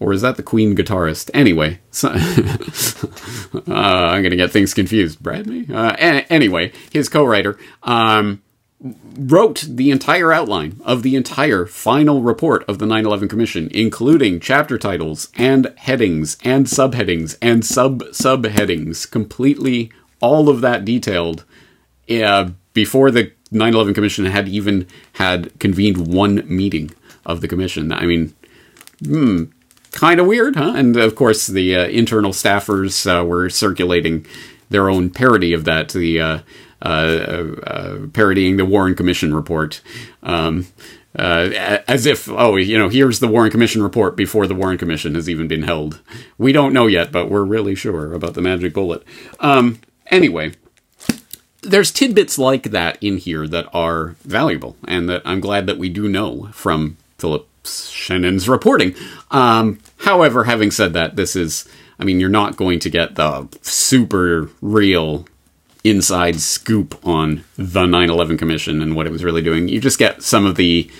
[0.00, 1.30] or is that the Queen guitarist?
[1.34, 2.08] Anyway, so,
[3.68, 5.22] uh, I'm going to get things confused.
[5.22, 5.66] Brad May.
[5.72, 8.42] Uh, a- anyway, his co-writer um,
[8.80, 14.78] wrote the entire outline of the entire final report of the 9/11 Commission, including chapter
[14.78, 21.44] titles and headings and subheadings and sub subheadings, completely all of that detailed
[22.10, 26.90] uh, before the 9 11 Commission had even had convened one meeting
[27.24, 27.92] of the Commission.
[27.92, 28.34] I mean,
[29.04, 29.44] hmm,
[29.92, 30.74] kind of weird, huh?
[30.76, 34.26] And of course, the uh, internal staffers uh, were circulating
[34.70, 36.38] their own parody of that, the uh,
[36.82, 39.80] uh, uh parodying the Warren Commission report.
[40.22, 40.66] Um,
[41.18, 45.14] uh, as if, oh, you know, here's the Warren Commission report before the Warren Commission
[45.16, 46.00] has even been held.
[46.36, 49.02] We don't know yet, but we're really sure about the magic bullet.
[49.40, 50.52] Um, anyway,
[51.62, 55.88] there's tidbits like that in here that are valuable and that I'm glad that we
[55.88, 58.94] do know from Philip Shenon's reporting.
[59.30, 63.48] Um, however, having said that, this is, I mean, you're not going to get the
[63.62, 65.26] super real
[65.84, 69.68] inside scoop on the 9 11 Commission and what it was really doing.
[69.68, 70.90] You just get some of the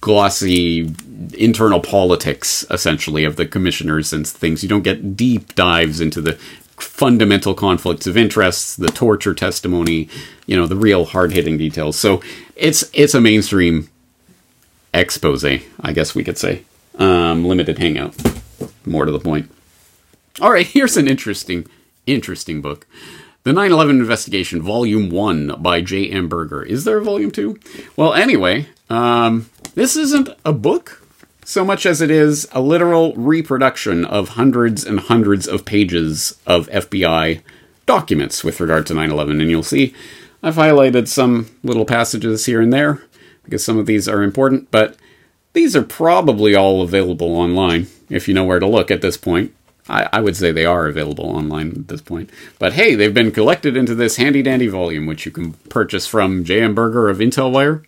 [0.00, 0.94] glossy
[1.34, 4.62] internal politics, essentially, of the commissioners and things.
[4.62, 6.38] You don't get deep dives into the
[6.76, 10.08] fundamental conflicts of interests, the torture testimony,
[10.46, 11.96] you know, the real hard hitting details.
[11.96, 12.20] So
[12.56, 13.88] it's it's a mainstream
[14.94, 16.64] expose, I guess we could say.
[16.98, 18.14] Um, limited hangout.
[18.84, 19.50] More to the point.
[20.40, 21.66] All right, here's an interesting,
[22.06, 22.86] interesting book.
[23.44, 26.28] The 9 11 Investigation, Volume 1 by J.M.
[26.28, 26.62] Berger.
[26.62, 27.58] Is there a Volume 2?
[27.96, 31.02] Well, anyway, um, this isn't a book
[31.44, 36.68] so much as it is a literal reproduction of hundreds and hundreds of pages of
[36.68, 37.42] FBI
[37.84, 39.40] documents with regard to 9 11.
[39.40, 39.92] And you'll see
[40.42, 43.02] I've highlighted some little passages here and there
[43.44, 44.96] because some of these are important, but
[45.52, 49.54] these are probably all available online if you know where to look at this point.
[49.88, 52.30] I, I, would say they are available online at this point.
[52.60, 56.44] But hey, they've been collected into this handy dandy volume, which you can purchase from
[56.44, 56.74] J.M.
[56.74, 57.84] Berger of IntelWire.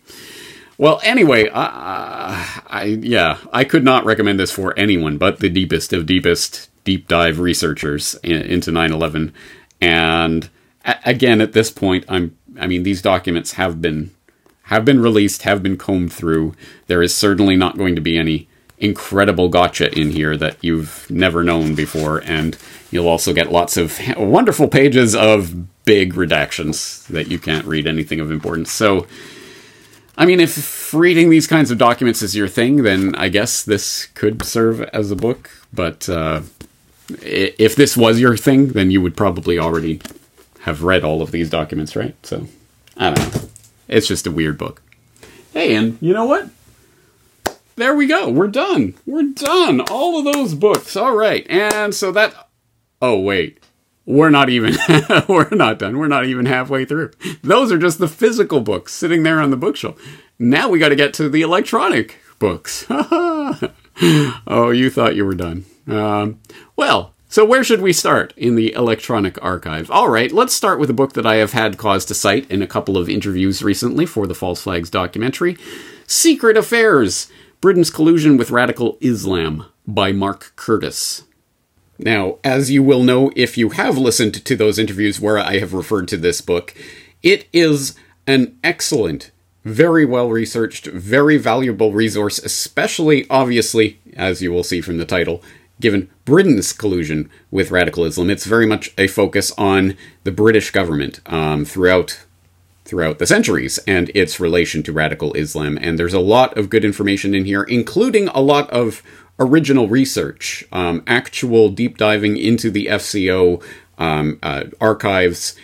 [0.77, 5.93] Well, anyway, uh, I yeah, I could not recommend this for anyone but the deepest
[5.93, 9.31] of deepest deep dive researchers in, into 9/11.
[9.79, 10.49] And
[10.83, 14.11] a- again, at this point, I'm I mean, these documents have been
[14.65, 16.55] have been released, have been combed through.
[16.87, 18.47] There is certainly not going to be any
[18.77, 22.57] incredible gotcha in here that you've never known before, and
[22.91, 28.19] you'll also get lots of wonderful pages of big redactions that you can't read anything
[28.19, 28.71] of importance.
[28.71, 29.05] So,
[30.17, 34.07] I mean, if reading these kinds of documents is your thing, then I guess this
[34.07, 35.51] could serve as a book.
[35.71, 36.41] But uh,
[37.21, 40.01] if this was your thing, then you would probably already
[40.61, 42.15] have read all of these documents, right?
[42.25, 42.47] So,
[42.97, 43.49] I don't know.
[43.87, 44.81] It's just a weird book.
[45.53, 46.49] Hey, and you know what?
[47.75, 48.29] there we go.
[48.29, 48.95] We're done.
[49.05, 49.81] We're done.
[49.81, 50.95] All of those books.
[50.95, 51.45] All right.
[51.49, 52.49] And so that.
[53.01, 53.59] Oh, wait.
[54.05, 54.75] We're not even.
[55.27, 55.97] we're not done.
[55.97, 57.11] We're not even halfway through.
[57.41, 60.01] Those are just the physical books sitting there on the bookshelf.
[60.37, 62.85] Now we got to get to the electronic books.
[62.89, 65.65] oh, you thought you were done.
[65.87, 66.39] Um,
[66.75, 69.91] well, so, where should we start in the electronic archive?
[69.91, 72.61] All right, let's start with a book that I have had cause to cite in
[72.61, 75.57] a couple of interviews recently for the False Flags documentary
[76.07, 81.23] Secret Affairs Britain's Collusion with Radical Islam by Mark Curtis.
[81.99, 85.73] Now, as you will know if you have listened to those interviews where I have
[85.73, 86.73] referred to this book,
[87.21, 89.31] it is an excellent,
[89.65, 95.43] very well researched, very valuable resource, especially, obviously, as you will see from the title,
[95.79, 98.29] given Britain's collusion with radical Islam.
[98.29, 102.25] It's very much a focus on the British government um, throughout
[102.85, 105.77] throughout the centuries and its relation to radical Islam.
[105.81, 109.01] And there's a lot of good information in here, including a lot of
[109.39, 113.63] original research, um, actual deep diving into the FCO
[113.97, 115.55] um, uh, archives,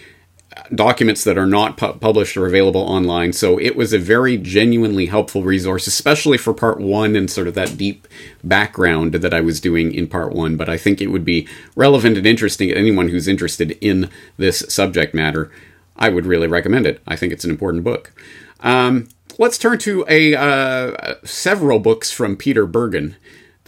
[0.74, 3.34] documents that are not pu- published or available online.
[3.34, 7.54] So it was a very genuinely helpful resource, especially for part one and sort of
[7.56, 8.08] that deep
[8.44, 10.58] background that I was doing in part one.
[10.58, 14.60] But I think it would be relevant and interesting to anyone who's interested in this
[14.70, 15.52] subject matter.
[15.96, 17.02] I would really recommend it.
[17.08, 18.14] I think it's an important book.
[18.62, 23.16] Um, let's turn to a uh, several books from Peter Bergen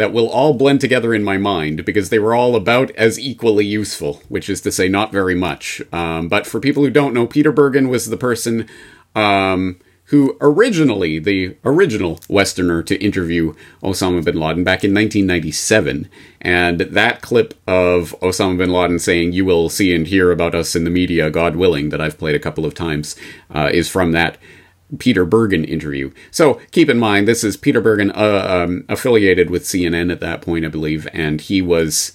[0.03, 3.65] that will all blend together in my mind because they were all about as equally
[3.65, 5.81] useful, which is to say, not very much.
[5.93, 8.67] Um, but for people who don't know, Peter Bergen was the person
[9.15, 16.09] um, who originally, the original Westerner to interview Osama bin Laden back in 1997.
[16.41, 20.75] And that clip of Osama bin Laden saying, You will see and hear about us
[20.75, 23.15] in the media, God willing, that I've played a couple of times,
[23.55, 24.37] uh, is from that.
[24.99, 26.11] Peter Bergen interview.
[26.31, 30.41] So keep in mind, this is Peter Bergen, uh, um, affiliated with CNN at that
[30.41, 32.13] point, I believe, and he was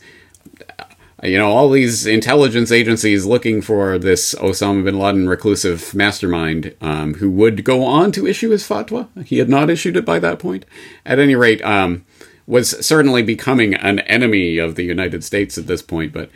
[1.23, 7.15] you know, all these intelligence agencies looking for this Osama bin Laden reclusive mastermind um,
[7.15, 9.09] who would go on to issue his fatwa.
[9.27, 10.65] He had not issued it by that point.
[11.05, 12.05] At any rate, um,
[12.47, 16.31] was certainly becoming an enemy of the United States at this point, but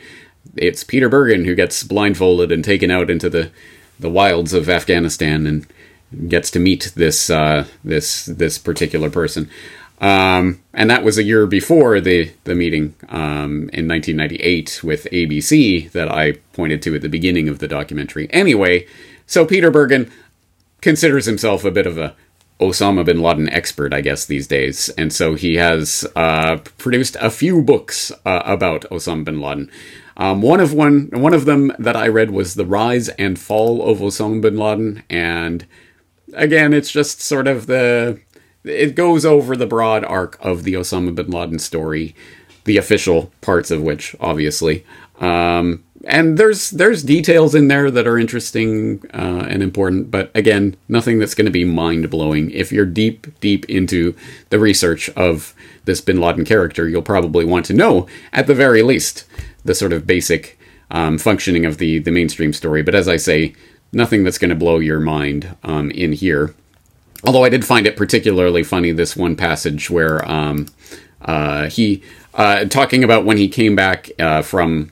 [0.55, 3.51] it's Peter Bergen who gets blindfolded and taken out into the,
[3.99, 5.65] the wilds of Afghanistan and
[6.27, 9.49] gets to meet this uh, this this particular person.
[10.01, 15.91] Um, and that was a year before the the meeting um, in 1998 with ABC
[15.91, 18.27] that I pointed to at the beginning of the documentary.
[18.31, 18.85] Anyway,
[19.25, 20.11] so Peter Bergen
[20.81, 22.15] considers himself a bit of a
[22.59, 27.29] Osama bin Laden expert, I guess, these days, and so he has uh, produced a
[27.29, 29.71] few books uh, about Osama bin Laden.
[30.15, 33.87] Um, one of one one of them that I read was "The Rise and Fall
[33.87, 35.65] of Osama bin Laden," and
[36.35, 38.19] again, it's just sort of the
[38.63, 42.15] it goes over the broad arc of the Osama bin Laden story,
[42.63, 44.85] the official parts of which, obviously.
[45.19, 50.75] Um, and there's there's details in there that are interesting uh, and important, but again,
[50.89, 52.51] nothing that's going to be mind blowing.
[52.51, 54.15] If you're deep deep into
[54.49, 55.53] the research of
[55.85, 59.25] this Bin Laden character, you'll probably want to know, at the very least,
[59.63, 60.59] the sort of basic
[60.91, 62.81] um, functioning of the the mainstream story.
[62.81, 63.53] But as I say,
[63.93, 66.53] nothing that's going to blow your mind um, in here.
[67.25, 70.67] Although I did find it particularly funny this one passage where um,
[71.21, 74.91] uh, he uh, talking about when he came back uh, from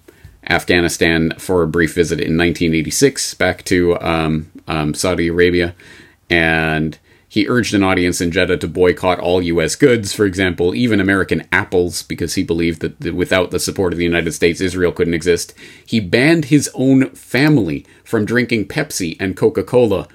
[0.50, 5.76] Afghanistan for a brief visit in 1986 back to um, um, Saudi Arabia,
[6.30, 6.98] and
[7.32, 9.78] he urged an audience in Jeddah to boycott all U.S.
[9.78, 14.04] goods, for example, even American apples, because he believed that without the support of the
[14.04, 15.54] United States, Israel couldn't exist.
[15.86, 20.10] He banned his own family from drinking Pepsi and Coca Cola,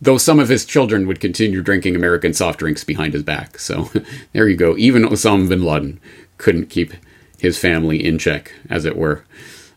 [0.00, 3.60] though some of his children would continue drinking American soft drinks behind his back.
[3.60, 3.88] So
[4.32, 4.76] there you go.
[4.76, 6.00] Even Osama bin Laden
[6.38, 6.92] couldn't keep
[7.38, 9.24] his family in check, as it were.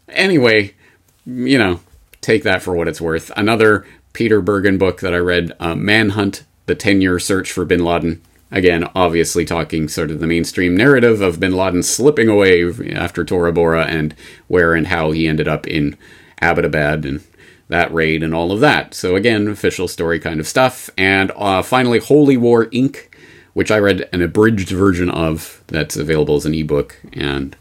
[0.10, 0.74] Anyway,
[1.28, 1.82] you know,
[2.22, 3.32] take that for what it's worth.
[3.38, 7.84] Another Peter Bergen book that I read, uh, Manhunt the 10 year search for bin
[7.84, 8.22] Laden.
[8.50, 12.64] Again, obviously talking sort of the mainstream narrative of bin Laden slipping away
[12.94, 14.16] after Tora Bora and
[14.48, 15.98] where and how he ended up in
[16.42, 17.22] Abbottabad and
[17.68, 18.94] that raid and all of that.
[18.94, 20.90] So, again, official story kind of stuff.
[20.98, 23.08] And uh, finally, Holy War Inc.,
[23.52, 26.98] which I read an abridged version of that's available as an ebook.
[27.12, 27.54] And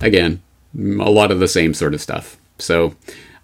[0.00, 0.42] again,
[0.76, 2.36] a lot of the same sort of stuff.
[2.58, 2.96] So,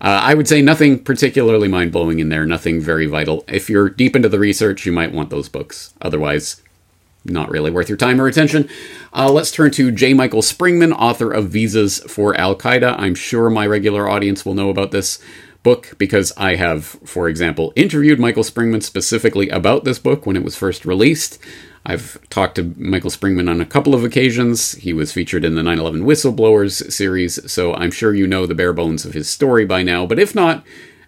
[0.04, 3.42] uh, I would say nothing particularly mind blowing in there, nothing very vital.
[3.48, 5.94] If you're deep into the research, you might want those books.
[6.02, 6.60] Otherwise,
[7.24, 8.68] not really worth your time or attention.
[9.14, 10.12] Uh, let's turn to J.
[10.12, 12.96] Michael Springmann, author of Visas for Al Qaeda.
[12.98, 15.22] I'm sure my regular audience will know about this
[15.62, 20.44] book because I have, for example, interviewed Michael Springmann specifically about this book when it
[20.44, 21.38] was first released.
[21.86, 24.72] I've talked to Michael Springmann on a couple of occasions.
[24.72, 28.54] He was featured in the 9 11 Whistleblowers series, so I'm sure you know the
[28.54, 30.06] bare bones of his story by now.
[30.06, 30.64] But if not,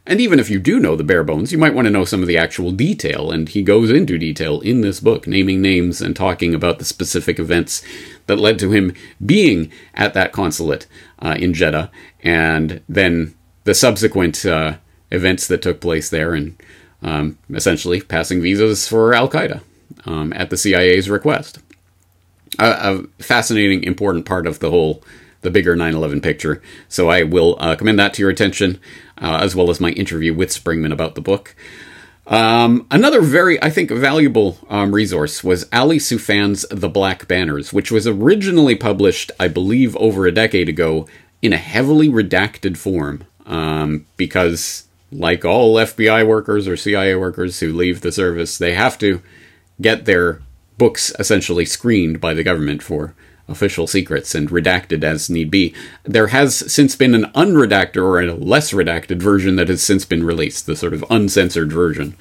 [0.07, 2.20] and even if you do know the bare bones, you might want to know some
[2.20, 6.14] of the actual detail, and he goes into detail in this book, naming names and
[6.14, 7.83] talking about the specific events
[8.27, 8.93] that led to him
[9.24, 10.87] being at that consulate
[11.20, 11.91] uh, in Jeddah,
[12.22, 14.77] and then the subsequent uh,
[15.11, 16.62] events that took place there, and
[17.01, 19.62] um, essentially passing visas for Al Qaeda
[20.05, 21.59] um, at the CIA's request.
[22.59, 22.66] A,
[23.18, 25.03] a, fascinating, important part of the whole,
[25.43, 26.62] the bigger 9 11 picture.
[26.89, 28.80] So I will uh, commend that to your attention,
[29.20, 31.55] uh, as well as my interview with Springmann about the book.
[32.26, 37.93] Um, another very, I think, valuable um, resource was Ali Soufan's The Black Banners, which
[37.93, 41.07] was originally published, I believe, over a decade ago
[41.41, 43.24] in a heavily redacted form.
[43.45, 48.99] Um, because, like all FBI workers or CIA workers who leave the service, they have
[48.99, 49.22] to
[49.81, 50.41] get their
[50.79, 53.14] books essentially screened by the government for
[53.49, 55.74] official secrets and redacted as need be.
[56.05, 60.24] There has since been an unredacted or a less redacted version that has since been
[60.24, 62.16] released, the sort of uncensored version.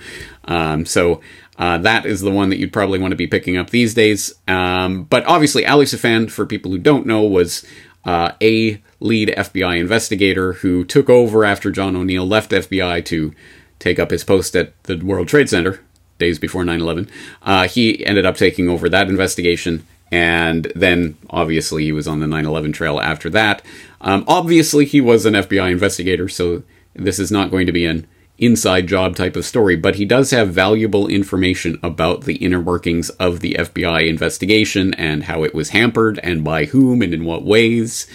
[0.45, 1.21] Um, so
[1.57, 4.33] uh, that is the one that you'd probably want to be picking up these days.
[4.47, 7.65] Um, but obviously, Ali Soufan, for people who don't know, was
[8.03, 13.33] uh, a lead FBI investigator who took over after John O'Neill left FBI to
[13.79, 15.84] take up his post at the World Trade Center
[16.17, 17.09] days before 9 11.
[17.41, 19.85] Uh, he ended up taking over that investigation.
[20.11, 23.63] And then, obviously, he was on the 9 11 trail after that.
[24.01, 26.63] Um, obviously, he was an FBI investigator, so
[26.93, 28.07] this is not going to be an
[28.37, 33.09] inside job type of story, but he does have valuable information about the inner workings
[33.11, 37.43] of the FBI investigation and how it was hampered and by whom and in what
[37.43, 38.07] ways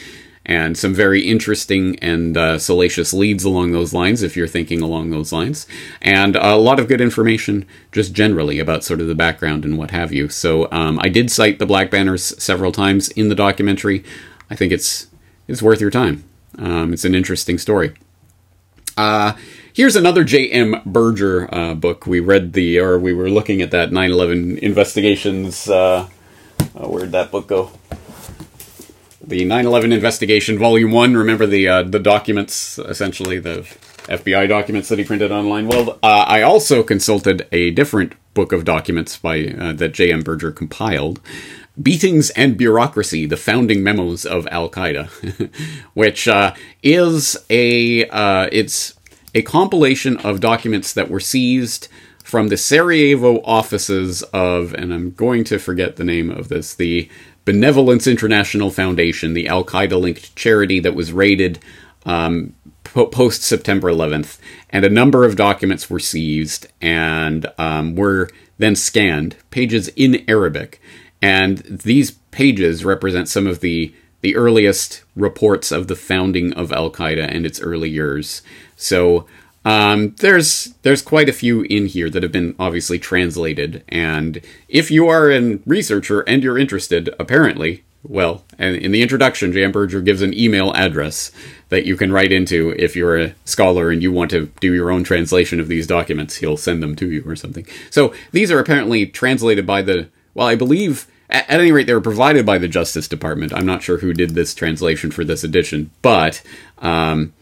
[0.50, 5.10] and some very interesting and uh, salacious leads along those lines if you're thinking along
[5.10, 5.64] those lines
[6.02, 9.92] and a lot of good information just generally about sort of the background and what
[9.92, 14.04] have you so um, i did cite the black banners several times in the documentary
[14.50, 15.06] i think it's
[15.46, 16.24] it's worth your time
[16.58, 17.94] um, it's an interesting story
[18.96, 19.34] uh,
[19.72, 20.82] here's another J.M.
[20.84, 22.06] Berger uh, book.
[22.06, 25.70] We read the, or we were looking at that 9 11 investigations.
[25.70, 26.08] Uh,
[26.74, 27.70] uh, where'd that book go?
[29.30, 31.16] The 9/11 investigation, Volume One.
[31.16, 33.66] Remember the uh, the documents, essentially the
[34.04, 35.68] FBI documents that he printed online.
[35.68, 40.22] Well, uh, I also consulted a different book of documents by uh, that J.M.
[40.22, 41.20] Berger compiled.
[41.80, 45.08] Beatings and Bureaucracy: The Founding Memos of Al Qaeda,
[45.94, 46.52] which uh,
[46.82, 48.94] is a uh, it's
[49.34, 51.86] a compilation of documents that were seized
[52.24, 57.08] from the Sarajevo offices of, and I'm going to forget the name of this, the
[57.50, 61.58] Benevolence International Foundation, the Al Qaeda linked charity that was raided
[62.06, 64.38] um, post September 11th,
[64.70, 70.80] and a number of documents were seized and um, were then scanned, pages in Arabic.
[71.20, 76.90] And these pages represent some of the the earliest reports of the founding of Al
[76.90, 78.42] Qaeda and its early years.
[78.76, 79.26] So
[79.64, 84.90] um, there's there's quite a few in here that have been obviously translated, and if
[84.90, 89.72] you are a researcher and you're interested, apparently, well, and in the introduction, J.M.
[89.72, 91.30] Berger gives an email address
[91.68, 94.90] that you can write into if you're a scholar and you want to do your
[94.90, 96.36] own translation of these documents.
[96.36, 97.66] He'll send them to you or something.
[97.90, 101.06] So these are apparently translated by the well, I believe.
[101.28, 103.52] At, any rate, they were provided by the Justice Department.
[103.54, 106.42] I'm not sure who did this translation for this edition, but
[106.78, 107.32] um,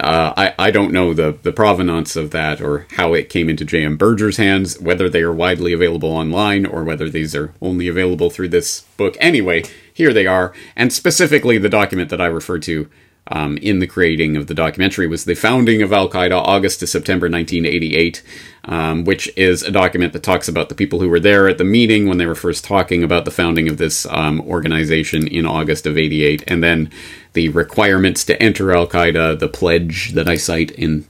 [0.00, 3.64] uh, I, I don't know the, the provenance of that or how it came into
[3.64, 3.96] J.M.
[3.96, 8.48] Berger's hands, whether they are widely available online or whether these are only available through
[8.48, 9.16] this book.
[9.20, 9.62] Anyway,
[9.92, 12.88] here they are, and specifically the document that I referred to
[13.28, 16.86] um, in the creating of the documentary was the founding of Al Qaeda, August to
[16.86, 18.22] September 1988,
[18.64, 21.64] um, which is a document that talks about the people who were there at the
[21.64, 25.86] meeting when they were first talking about the founding of this um, organization in August
[25.86, 26.90] of 88, and then
[27.36, 31.06] the requirements to enter Al Qaeda, the pledge that I cite in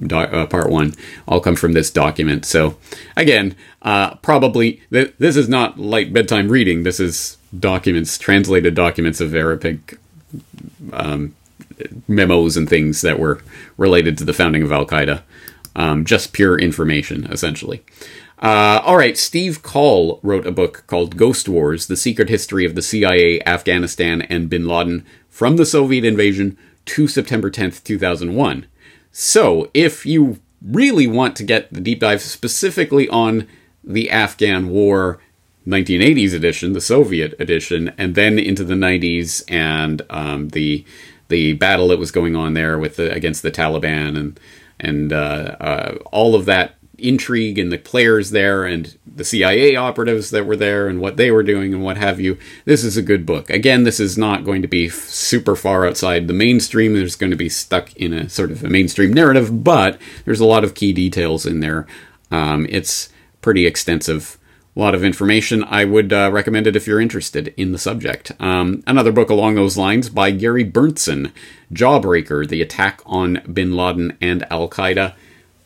[0.00, 0.92] do- uh, part one,
[1.28, 2.44] all come from this document.
[2.44, 2.76] So,
[3.16, 6.82] again, uh, probably th- this is not light bedtime reading.
[6.82, 9.98] This is documents, translated documents of Arabic
[10.92, 11.36] um,
[12.08, 13.40] memos and things that were
[13.76, 15.22] related to the founding of Al Qaeda.
[15.76, 17.84] Um, just pure information, essentially.
[18.40, 22.76] Uh, all right, Steve Coll wrote a book called Ghost Wars The Secret History of
[22.76, 25.04] the CIA, Afghanistan, and Bin Laden
[25.38, 28.66] from the Soviet invasion to September 10th, 2001.
[29.12, 33.46] So, if you really want to get the deep dive specifically on
[33.84, 35.20] the Afghan War
[35.64, 40.84] 1980s edition, the Soviet edition, and then into the 90s and um, the
[41.28, 44.40] the battle that was going on there with the, against the Taliban and
[44.80, 50.30] and uh, uh, all of that intrigue and the players there and the CIA operatives
[50.30, 52.38] that were there and what they were doing and what have you.
[52.64, 53.50] This is a good book.
[53.50, 56.94] Again, this is not going to be super far outside the mainstream.
[56.94, 60.46] There's going to be stuck in a sort of a mainstream narrative, but there's a
[60.46, 61.86] lot of key details in there.
[62.30, 63.08] Um, it's
[63.40, 64.38] pretty extensive
[64.78, 65.64] a lot of information.
[65.64, 68.30] I would uh, recommend it if you're interested in the subject.
[68.38, 71.32] Um, another book along those lines by Gary Berntsen,
[71.72, 75.14] Jawbreaker The Attack on Bin Laden and Al Qaeda,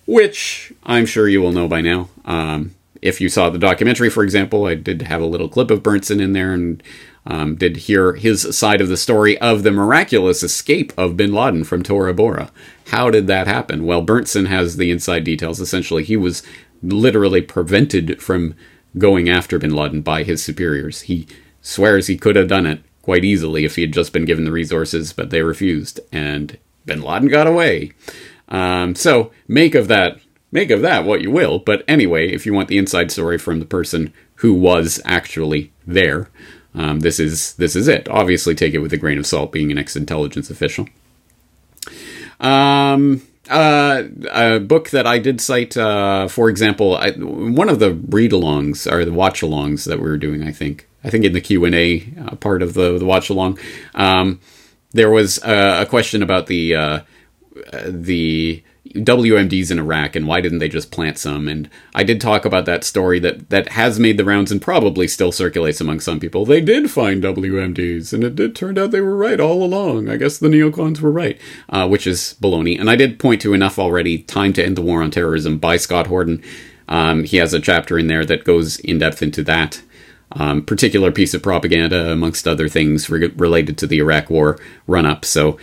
[0.07, 2.09] which I'm sure you will know by now.
[2.24, 5.82] Um, if you saw the documentary, for example, I did have a little clip of
[5.82, 6.82] Berntsen in there and
[7.26, 11.64] um, did hear his side of the story of the miraculous escape of bin Laden
[11.64, 12.50] from Tora Bora.
[12.88, 13.86] How did that happen?
[13.86, 15.61] Well, Berntsen has the inside details.
[15.61, 16.42] Essentially, he was
[16.82, 18.55] literally prevented from
[18.98, 21.03] going after bin Laden by his superiors.
[21.03, 21.26] He
[21.61, 24.53] swears he could have done it quite easily if he had just been given the
[24.53, 27.92] resources, but they refused, and bin Laden got away.
[28.53, 30.20] Um, so make of that
[30.53, 31.59] make of that what you will.
[31.59, 36.28] But anyway, if you want the inside story from the person who was actually there,
[36.74, 38.09] um, this is this is it.
[38.09, 40.88] Obviously, take it with a grain of salt, being an ex-intelligence official.
[42.38, 47.92] Um, uh, a book that I did cite, uh, for example, I, one of the
[47.92, 51.64] read-alongs or the watch-alongs that we were doing, I think, I think in the Q
[51.64, 53.59] and A uh, part of the the watch-along,
[53.94, 54.40] um,
[54.92, 57.03] there was a question about the
[57.86, 61.48] the WMDs in Iraq and why didn't they just plant some?
[61.48, 65.07] And I did talk about that story that that has made the rounds and probably
[65.07, 66.44] still circulates among some people.
[66.44, 70.09] They did find WMDs, and it did turn out they were right all along.
[70.09, 72.78] I guess the neocons were right, uh, which is baloney.
[72.78, 74.18] And I did point to enough already.
[74.18, 76.42] Time to End the War on Terrorism by Scott Horton.
[76.88, 79.82] Um, he has a chapter in there that goes in depth into that.
[80.34, 85.05] Um, particular piece of propaganda, amongst other things re- related to the Iraq War run
[85.05, 85.26] up.
[85.26, 85.59] So,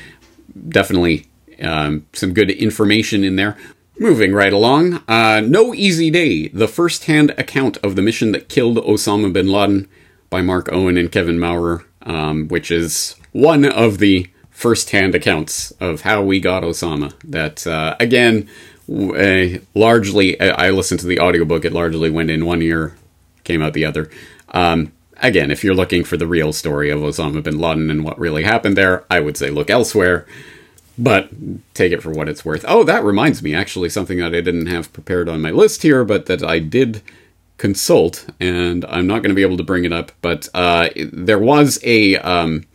[0.67, 1.25] definitely
[1.61, 3.57] um, some good information in there.
[3.97, 8.47] Moving right along, uh, No Easy Day, the first hand account of the mission that
[8.47, 9.89] killed Osama bin Laden
[10.29, 15.71] by Mark Owen and Kevin Maurer, um, which is one of the first hand accounts
[15.81, 17.13] of how we got Osama.
[17.25, 18.47] That, uh, again,
[19.75, 22.95] largely, I listened to the audiobook, it largely went in one ear,
[23.43, 24.09] came out the other.
[24.49, 28.17] Um, again, if you're looking for the real story of Osama bin Laden and what
[28.17, 30.25] really happened there, I would say look elsewhere
[30.99, 31.29] but
[31.73, 32.65] take it for what it's worth.
[32.67, 36.03] Oh, that reminds me, actually, something that I didn't have prepared on my list here,
[36.03, 37.01] but that I did
[37.57, 40.11] consult, and I'm not going to be able to bring it up.
[40.21, 42.65] But uh, there was a um,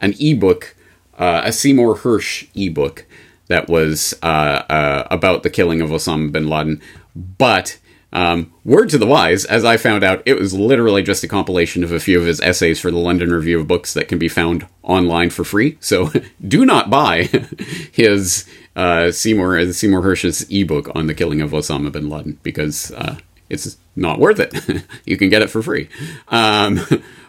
[0.00, 0.74] an ebook,
[1.18, 3.04] uh, a Seymour Hersh ebook
[3.48, 6.80] that was uh, uh about the killing of Osama bin Laden,
[7.14, 7.78] but
[8.14, 11.82] um, word to the wise, as I found out, it was literally just a compilation
[11.82, 14.28] of a few of his essays for the London Review of Books that can be
[14.28, 15.76] found online for free.
[15.80, 16.12] So
[16.46, 17.24] do not buy
[17.92, 22.92] his uh, Seymour uh, Seymour Hersh's ebook on the killing of Osama bin Laden because
[22.92, 23.18] uh,
[23.50, 24.84] it's not worth it.
[25.04, 25.88] you can get it for free.
[26.28, 26.80] Um,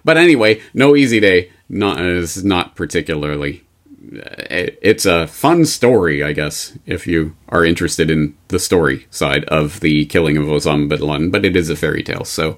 [0.04, 1.52] but anyway, no easy day.
[1.68, 3.64] Not is not particularly
[4.12, 9.80] it's a fun story, I guess, if you are interested in the story side of
[9.80, 12.58] the killing of Osama bin Laden, but it is a fairy tale, so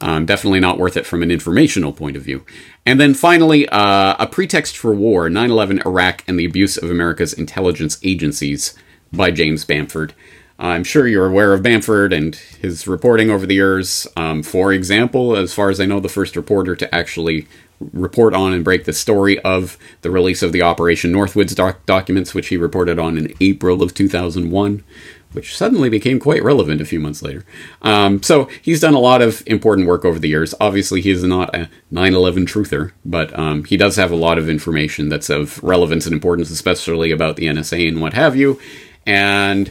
[0.00, 2.44] um, definitely not worth it from an informational point of view.
[2.86, 6.90] And then finally, uh, A Pretext for War 9 11 Iraq and the Abuse of
[6.90, 8.74] America's Intelligence Agencies
[9.12, 10.14] by James Bamford.
[10.58, 14.06] I'm sure you're aware of Bamford and his reporting over the years.
[14.14, 17.48] Um, for example, as far as I know, the first reporter to actually
[17.92, 22.34] report on and break the story of the release of the Operation Northwoods doc- documents,
[22.34, 24.84] which he reported on in April of 2001
[25.32, 27.44] which suddenly became quite relevant a few months later.
[27.82, 30.54] Um, so he's done a lot of important work over the years.
[30.60, 34.38] Obviously, he is not a 9 11 truther, but um, he does have a lot
[34.38, 38.60] of information that's of relevance and importance, especially about the NSA and what have you.
[39.06, 39.70] And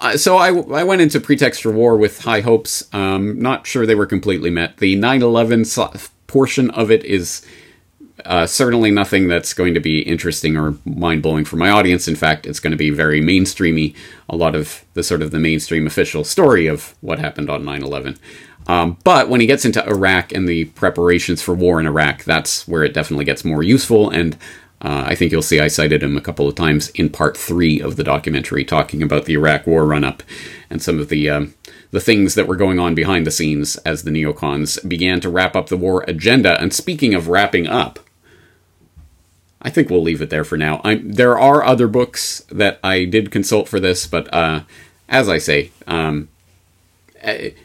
[0.00, 2.88] uh, so I, I went into Pretext for War with high hopes.
[2.94, 4.78] Um, not sure they were completely met.
[4.78, 5.64] The 9 11
[6.30, 7.44] portion of it is
[8.24, 12.06] uh, certainly nothing that's going to be interesting or mind blowing for my audience.
[12.06, 13.96] In fact, it's going to be very mainstreamy.
[14.28, 17.82] A lot of the sort of the mainstream official story of what happened on 9
[17.82, 18.18] 11.
[18.68, 22.68] Um, but when he gets into Iraq and the preparations for war in Iraq, that's
[22.68, 24.10] where it definitely gets more useful.
[24.10, 24.34] And
[24.82, 27.80] uh, I think you'll see I cited him a couple of times in part three
[27.80, 30.22] of the documentary, talking about the Iraq War run up
[30.70, 31.54] and some of the um,
[31.90, 35.56] the things that were going on behind the scenes as the neocons began to wrap
[35.56, 36.60] up the war agenda.
[36.60, 37.98] And speaking of wrapping up,
[39.62, 40.80] I think we'll leave it there for now.
[40.84, 44.62] I'm, there are other books that I did consult for this, but uh,
[45.08, 46.28] as I say, um,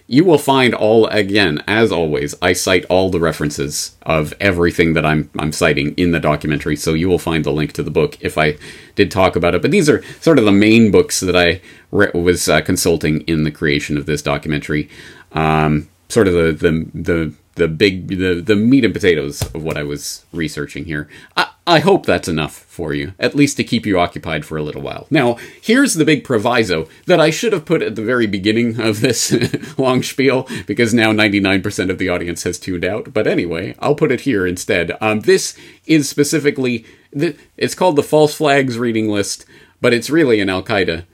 [0.08, 2.36] you will find all again as always.
[2.42, 6.94] I cite all the references of everything that I'm I'm citing in the documentary, so
[6.94, 8.58] you will find the link to the book if I
[8.96, 9.62] did talk about it.
[9.62, 13.44] But these are sort of the main books that I re- was uh, consulting in
[13.44, 14.90] the creation of this documentary.
[15.32, 19.78] Um, sort of the the the the big the the meat and potatoes of what
[19.78, 21.08] I was researching here.
[21.38, 24.62] I, I hope that's enough for you, at least to keep you occupied for a
[24.62, 25.08] little while.
[25.10, 29.02] Now, here's the big proviso that I should have put at the very beginning of
[29.02, 29.34] this
[29.78, 33.14] long spiel, because now 99% of the audience has tuned out.
[33.14, 34.96] But anyway, I'll put it here instead.
[35.02, 35.58] Um, this
[35.88, 39.46] is specifically, it's called the False Flags Reading List,
[39.82, 41.06] but it's really an Al Qaeda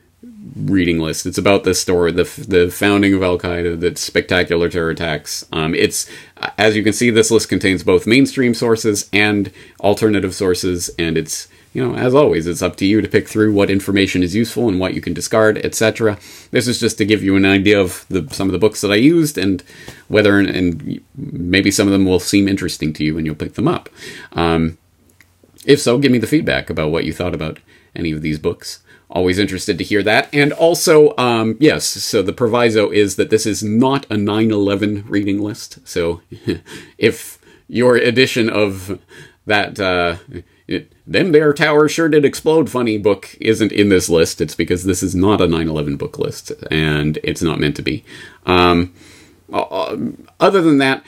[0.56, 1.26] reading list.
[1.26, 5.46] It's about the story, the the founding of Al Qaeda, the spectacular terror attacks.
[5.52, 6.08] Um, it's
[6.58, 11.48] as you can see, this list contains both mainstream sources and alternative sources, and it's
[11.72, 14.68] you know as always, it's up to you to pick through what information is useful
[14.68, 16.18] and what you can discard, etc.
[16.50, 18.92] This is just to give you an idea of the some of the books that
[18.92, 19.62] I used and
[20.08, 23.68] whether and maybe some of them will seem interesting to you and you'll pick them
[23.68, 23.88] up.
[24.32, 24.78] Um,
[25.64, 27.58] if so, give me the feedback about what you thought about
[27.94, 28.82] any of these books.
[29.12, 30.28] Always interested to hear that.
[30.32, 35.04] And also, um, yes, so the proviso is that this is not a 9 11
[35.06, 35.86] reading list.
[35.86, 36.22] So
[36.98, 37.38] if
[37.68, 38.98] your edition of
[39.44, 40.16] that, uh,
[40.66, 44.84] it, them there tower sure did explode funny book isn't in this list, it's because
[44.84, 48.04] this is not a 9 11 book list, and it's not meant to be.
[48.46, 48.94] Um,
[49.52, 49.96] uh,
[50.40, 51.04] other than that,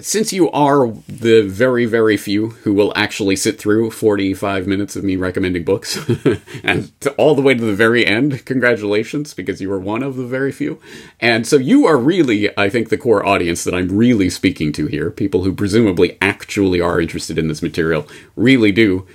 [0.00, 5.04] since you are the very, very few who will actually sit through 45 minutes of
[5.04, 5.98] me recommending books,
[6.62, 10.26] and all the way to the very end, congratulations, because you are one of the
[10.26, 10.80] very few.
[11.20, 14.86] And so you are really, I think, the core audience that I'm really speaking to
[14.86, 15.10] here.
[15.10, 19.06] People who presumably actually are interested in this material really do.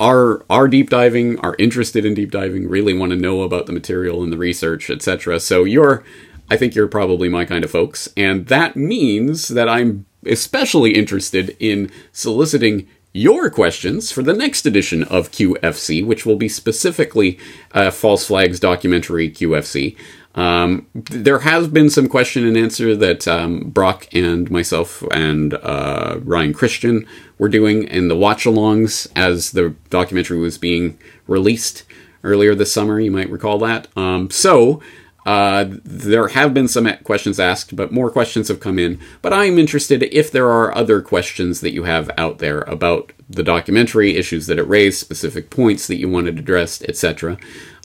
[0.00, 3.72] Are are deep diving, are interested in deep diving, really want to know about the
[3.72, 5.38] material and the research, etc.
[5.38, 6.02] So you're
[6.50, 11.56] I think you're probably my kind of folks, and that means that I'm especially interested
[11.58, 17.38] in soliciting your questions for the next edition of QFC, which will be specifically
[17.72, 19.96] uh, False Flags Documentary QFC.
[20.34, 26.20] Um, there has been some question and answer that um, Broc and myself and uh,
[26.22, 27.06] Ryan Christian
[27.38, 31.84] were doing in the watch alongs as the documentary was being released
[32.22, 33.00] earlier this summer.
[33.00, 33.88] You might recall that.
[33.96, 34.80] Um, so
[35.28, 38.98] uh, there have been some questions asked, but more questions have come in.
[39.20, 43.42] But I'm interested if there are other questions that you have out there about the
[43.42, 47.36] documentary, issues that it raised, specific points that you wanted addressed, etc.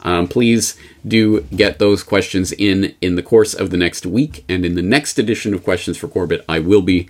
[0.03, 4.65] Um, please do get those questions in in the course of the next week, and
[4.65, 7.09] in the next edition of Questions for Corbett, I will be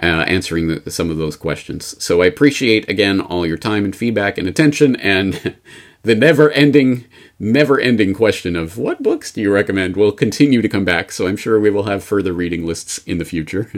[0.00, 2.00] uh, answering the, some of those questions.
[2.00, 5.56] So I appreciate again all your time and feedback and attention, and
[6.02, 7.06] the never-ending
[7.42, 11.26] never ending question of what books do you recommend will continue to come back, so
[11.26, 13.68] I'm sure we will have further reading lists in the future.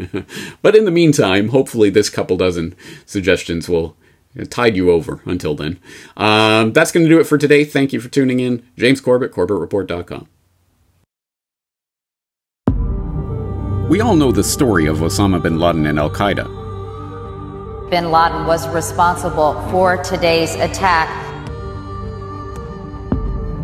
[0.63, 3.97] but in the meantime, hopefully, this couple dozen suggestions will
[4.51, 5.81] tide you over until then.
[6.17, 7.65] Um, that's going to do it for today.
[7.65, 8.63] Thank you for tuning in.
[8.77, 10.29] James Corbett, CorbettReport.com.
[13.89, 16.63] We all know the story of Osama bin Laden and Al Qaeda.
[17.91, 21.34] Bin Laden was responsible for today's attack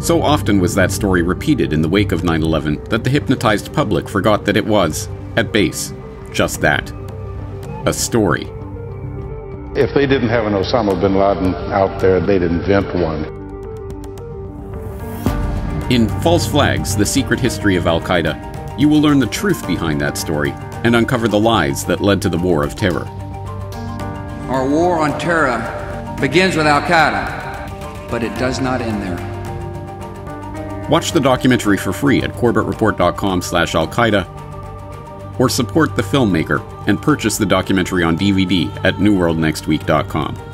[0.01, 3.72] so often was that story repeated in the wake of 9 11 that the hypnotized
[3.72, 5.92] public forgot that it was, at base,
[6.32, 6.92] just that
[7.86, 8.46] a story.
[9.74, 13.24] If they didn't have an Osama bin Laden out there, they'd invent one.
[15.90, 20.01] In False Flags The Secret History of Al Qaeda, you will learn the truth behind
[20.01, 20.53] that story
[20.84, 23.07] and uncover the lies that led to the War of Terror.
[24.48, 29.30] Our war on terror begins with Al Qaeda, but it does not end there.
[30.91, 34.26] Watch the documentary for free at corbettreport.com slash Al Qaeda
[35.38, 40.49] or support the filmmaker and purchase the documentary on DVD at newworldnextweek.com.